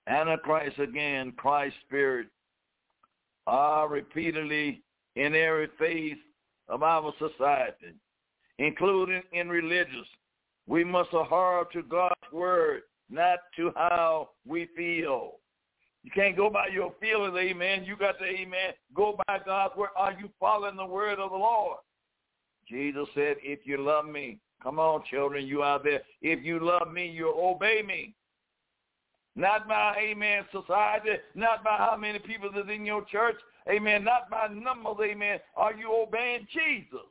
[0.07, 2.27] Antichrist again, Christ's spirit,
[3.45, 4.81] are repeatedly
[5.15, 6.17] in every phase
[6.69, 7.93] of our society,
[8.57, 10.07] including in religious,
[10.67, 15.33] We must adhere to God's word, not to how we feel.
[16.03, 17.85] You can't go by your feelings, amen.
[17.85, 19.89] You got to, amen, go by God's word.
[19.95, 21.77] Are you following the word of the Lord?
[22.67, 26.01] Jesus said, if you love me, come on, children, you out there.
[26.21, 28.15] If you love me, you'll obey me.
[29.35, 33.35] Not by, amen, society, not by how many people is in your church,
[33.69, 35.39] amen, not by numbers, amen.
[35.55, 37.07] Are you obeying Jesus?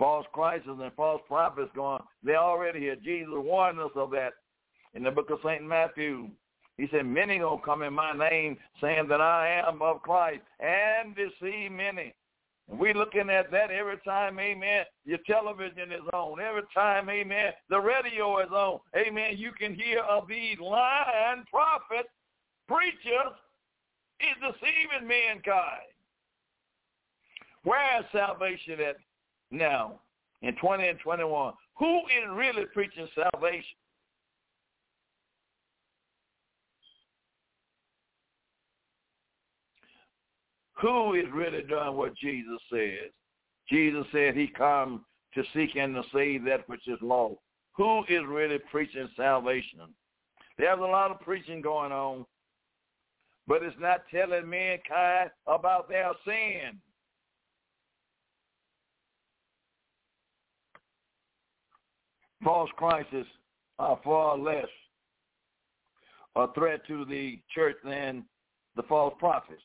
[0.00, 2.96] False Christs and false prophets going, they're already here.
[2.96, 4.32] Jesus warned us of that
[4.94, 5.62] in the book of St.
[5.62, 6.30] Matthew.
[6.78, 11.14] He said, many will come in my name saying that I am of Christ and
[11.14, 12.14] deceive many.
[12.70, 16.40] And we looking at that every time, amen, your television is on.
[16.40, 18.80] Every time, amen, the radio is on.
[18.96, 22.08] Amen, you can hear of these lying prophets,
[22.66, 23.36] preachers,
[24.20, 25.92] is deceiving mankind.
[27.64, 28.96] Where is salvation at
[29.50, 30.00] now
[30.42, 31.54] in 20 and 21.
[31.78, 33.76] Who is really preaching salvation?
[40.80, 43.10] Who is really doing what Jesus says?
[43.68, 47.36] Jesus said he come to seek and to save that which is lost.
[47.76, 49.80] Who is really preaching salvation?
[50.58, 52.26] There's a lot of preaching going on,
[53.46, 56.78] but it's not telling mankind about their sin.
[62.42, 63.28] False Christs
[63.78, 64.66] are far less
[66.36, 68.24] a threat to the church than
[68.76, 69.62] the false prophets.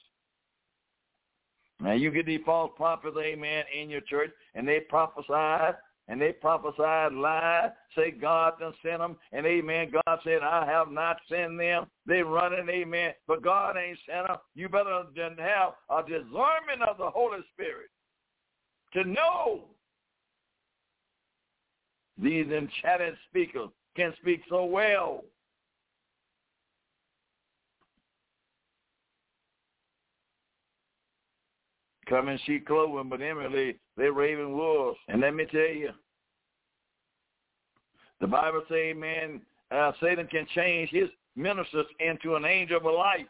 [1.79, 6.31] Now you get these false prophets, amen, in your church, and they prophesy, and they
[6.31, 11.57] prophesy lie, say God done sent them, and amen, God said, I have not sent
[11.57, 11.87] them.
[12.05, 14.37] They running, amen, but God ain't sent them.
[14.55, 17.89] You better than have a discernment of the Holy Spirit
[18.93, 19.65] to know
[22.21, 25.23] these enchanted speakers can speak so well.
[32.07, 34.99] Come in sheep clothing, but inwardly they're raven wolves.
[35.07, 35.89] And let me tell you,
[38.21, 39.41] the Bible says, man,
[39.71, 43.27] uh, Satan can change his ministers into an angel of light.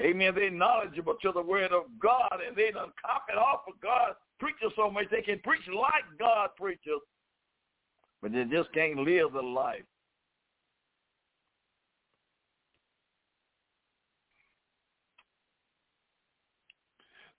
[0.00, 0.32] Amen.
[0.34, 4.72] They're knowledgeable to the word of God, and they done copied off of God preachers
[4.76, 7.00] so much they can preach like God preachers
[8.24, 9.82] but they just can't live the life.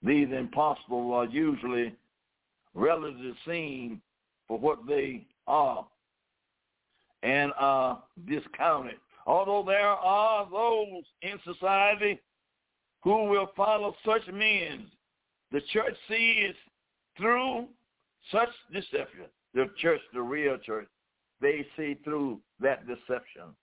[0.00, 1.92] These impossible are usually
[2.72, 4.00] relatively seen
[4.46, 5.84] for what they are
[7.24, 8.98] and are discounted.
[9.26, 12.20] Although there are those in society
[13.02, 14.86] who will follow such men,
[15.50, 16.54] the church sees
[17.18, 17.66] through
[18.30, 19.24] such deception
[19.56, 20.86] the church, the real church,
[21.40, 23.54] they see through that deception.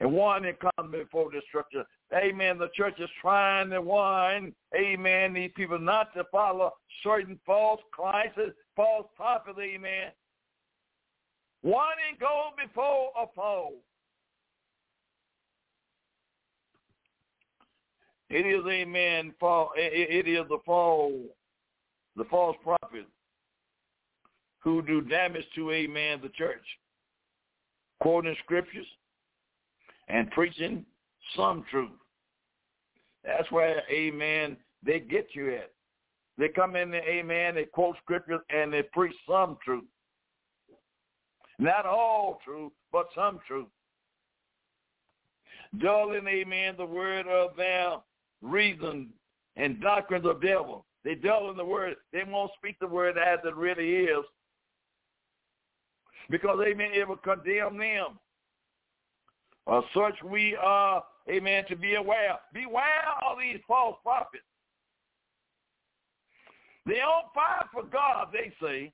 [0.00, 1.84] And one that comes before destruction.
[2.12, 2.58] Amen.
[2.58, 6.72] The church is trying to warn, amen, these people not to follow
[7.04, 10.10] certain false Christs, false prophets, amen.
[11.62, 13.74] One and go before a fall.
[18.28, 21.12] It is, amen, fall, it is the fall,
[22.16, 23.06] the false prophet
[24.64, 26.64] who do damage to, a amen, the church.
[28.00, 28.86] Quoting scriptures
[30.08, 30.84] and preaching
[31.36, 31.90] some truth.
[33.24, 35.70] That's where, amen, they get you at.
[36.36, 39.84] They come in there, amen, they quote scriptures and they preach some truth.
[41.58, 43.68] Not all truth, but some truth.
[45.78, 47.96] Dulling, amen, the word of their
[48.42, 49.10] reason
[49.56, 50.84] and doctrines of devil.
[51.04, 51.96] They dull in the word.
[52.12, 54.24] They won't speak the word as it really is
[56.30, 58.18] because, amen, it will condemn them.
[59.66, 62.38] Of such we are, amen, to be aware.
[62.52, 64.44] Beware of these false prophets.
[66.86, 68.92] They don't fight for God, they say.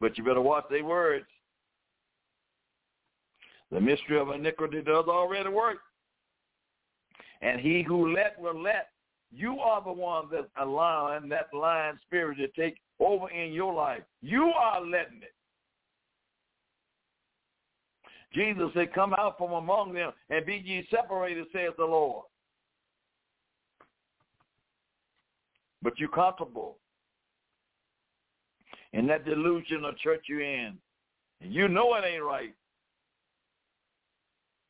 [0.00, 1.26] But you better watch their words.
[3.70, 5.78] The mystery of iniquity does already work.
[7.40, 8.88] And he who let will let.
[9.32, 14.02] You are the one that's allowing that lying spirit to take over in your life.
[14.22, 15.34] You are letting it.
[18.32, 22.26] Jesus said, come out from among them and be ye separated, says the Lord.
[25.82, 26.76] But you're comfortable
[28.92, 30.76] in that delusion of church you're in.
[31.40, 32.54] And you know it ain't right.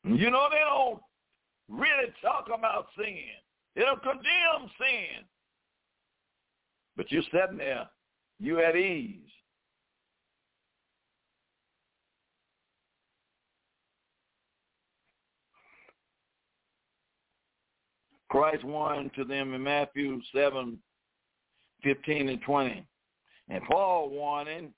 [0.03, 0.99] You know they don't
[1.69, 3.15] really talk about sin.
[3.75, 5.25] They don't condemn sin.
[6.97, 7.87] But you're sitting there.
[8.41, 9.19] You at ease.
[18.29, 20.79] Christ warned to them in Matthew 7,
[21.83, 22.87] 15 and 20.
[23.49, 24.73] And Paul warning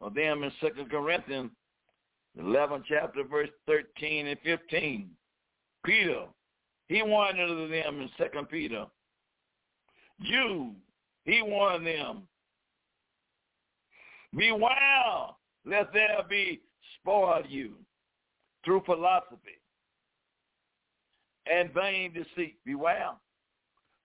[0.00, 1.50] of uh, them in 2 Corinthians
[2.38, 5.10] 11 chapter verse 13 and 15.
[5.84, 6.26] Peter,
[6.86, 8.84] he warned them in 2 Peter.
[10.22, 10.76] Jude,
[11.24, 12.28] he warned them.
[14.36, 16.60] Beware lest there be
[17.00, 17.74] spoiled you
[18.64, 19.60] through philosophy
[21.50, 22.56] and vain deceit.
[22.64, 23.12] Beware.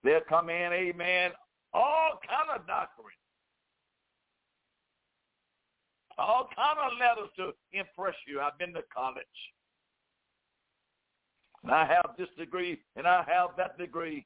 [0.03, 1.31] They'll come in, amen,
[1.73, 3.07] all kind of doctrine.
[6.17, 8.39] All kind of letters to impress you.
[8.39, 9.25] I've been to college.
[11.63, 14.25] And I have this degree and I have that degree.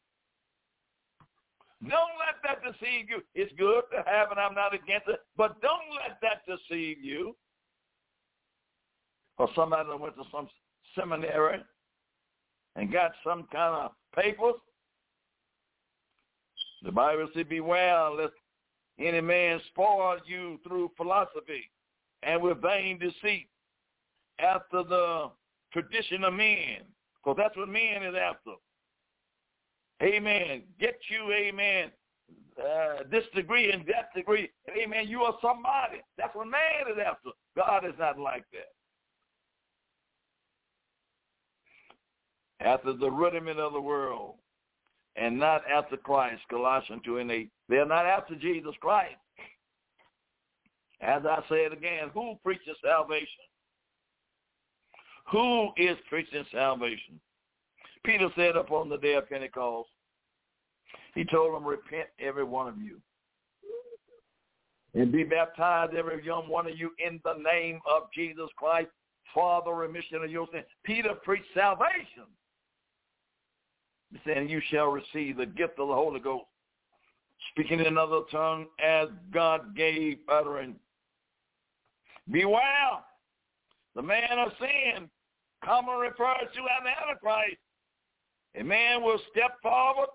[1.82, 3.22] Don't let that deceive you.
[3.36, 7.36] It's good to have and I'm not against it, but don't let that deceive you.
[9.38, 10.50] Or somebody that went to some
[10.94, 11.62] seminary
[12.76, 14.56] and got some kind of papers.
[16.84, 18.34] The Bible says, beware lest
[19.00, 21.72] any man spoil you through philosophy
[22.24, 23.48] and with vain deceit
[24.40, 25.30] after the
[25.72, 26.80] tradition of men.
[27.16, 28.52] Because that's what men is after.
[30.02, 30.64] Amen.
[30.80, 31.92] Get you, amen,
[32.58, 34.50] uh, this degree and that degree.
[34.82, 35.08] Amen.
[35.08, 36.02] You are somebody.
[36.18, 37.30] That's what man is after.
[37.56, 38.70] God is not like that.
[42.60, 44.36] after the rudiment of the world
[45.16, 47.50] and not after Christ, Colossians 2 and 8.
[47.68, 49.16] They're not after Jesus Christ.
[51.02, 53.28] As I said again, who preaches salvation?
[55.32, 57.20] Who is preaching salvation?
[58.06, 59.90] Peter said upon the day of Pentecost,
[61.16, 63.00] he told them, repent every one of you
[64.94, 68.90] and be baptized every young one of you in the name of Jesus Christ
[69.34, 70.66] for the remission of your sins.
[70.84, 72.26] Peter preached salvation
[74.26, 76.46] saying, you shall receive the gift of the Holy Ghost,
[77.52, 80.80] speaking in another tongue as God gave utterance.
[82.32, 83.04] Beware,
[83.96, 85.10] the man of sin,
[85.64, 87.58] commonly referred to as the Antichrist.
[88.56, 90.10] A man will step forward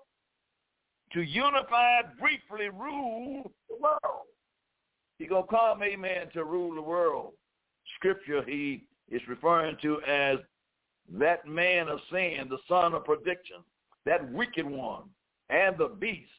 [1.13, 4.25] to unify, briefly rule the world.
[5.17, 7.33] He gonna come, amen, to rule the world.
[7.95, 10.39] Scripture he is referring to as
[11.13, 13.63] that man of sin, the son of perdition
[14.05, 15.03] that wicked one,
[15.49, 16.29] and the beast.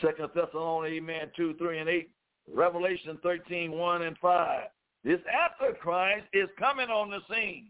[0.00, 2.10] Second Thessalonians, amen, 2, 3, and 8.
[2.52, 4.62] Revelation 13, 1 and 5.
[5.04, 5.20] This
[5.60, 7.68] Antichrist is coming on the scene.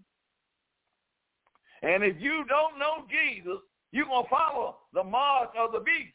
[1.82, 3.58] And if you don't know Jesus,
[3.90, 6.14] you're going to follow the mark of the beast.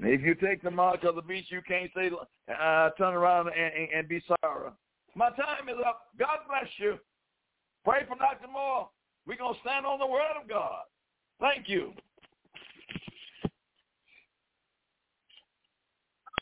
[0.00, 2.10] If you take the mark of the beast, you can't say,
[2.50, 4.70] uh, turn around and, and, and be sorry.
[5.14, 6.08] My time is up.
[6.18, 6.98] God bless you.
[7.84, 8.48] Pray for Dr.
[8.52, 8.88] Moore.
[9.26, 10.82] We're going to stand on the word of God.
[11.40, 11.92] Thank you.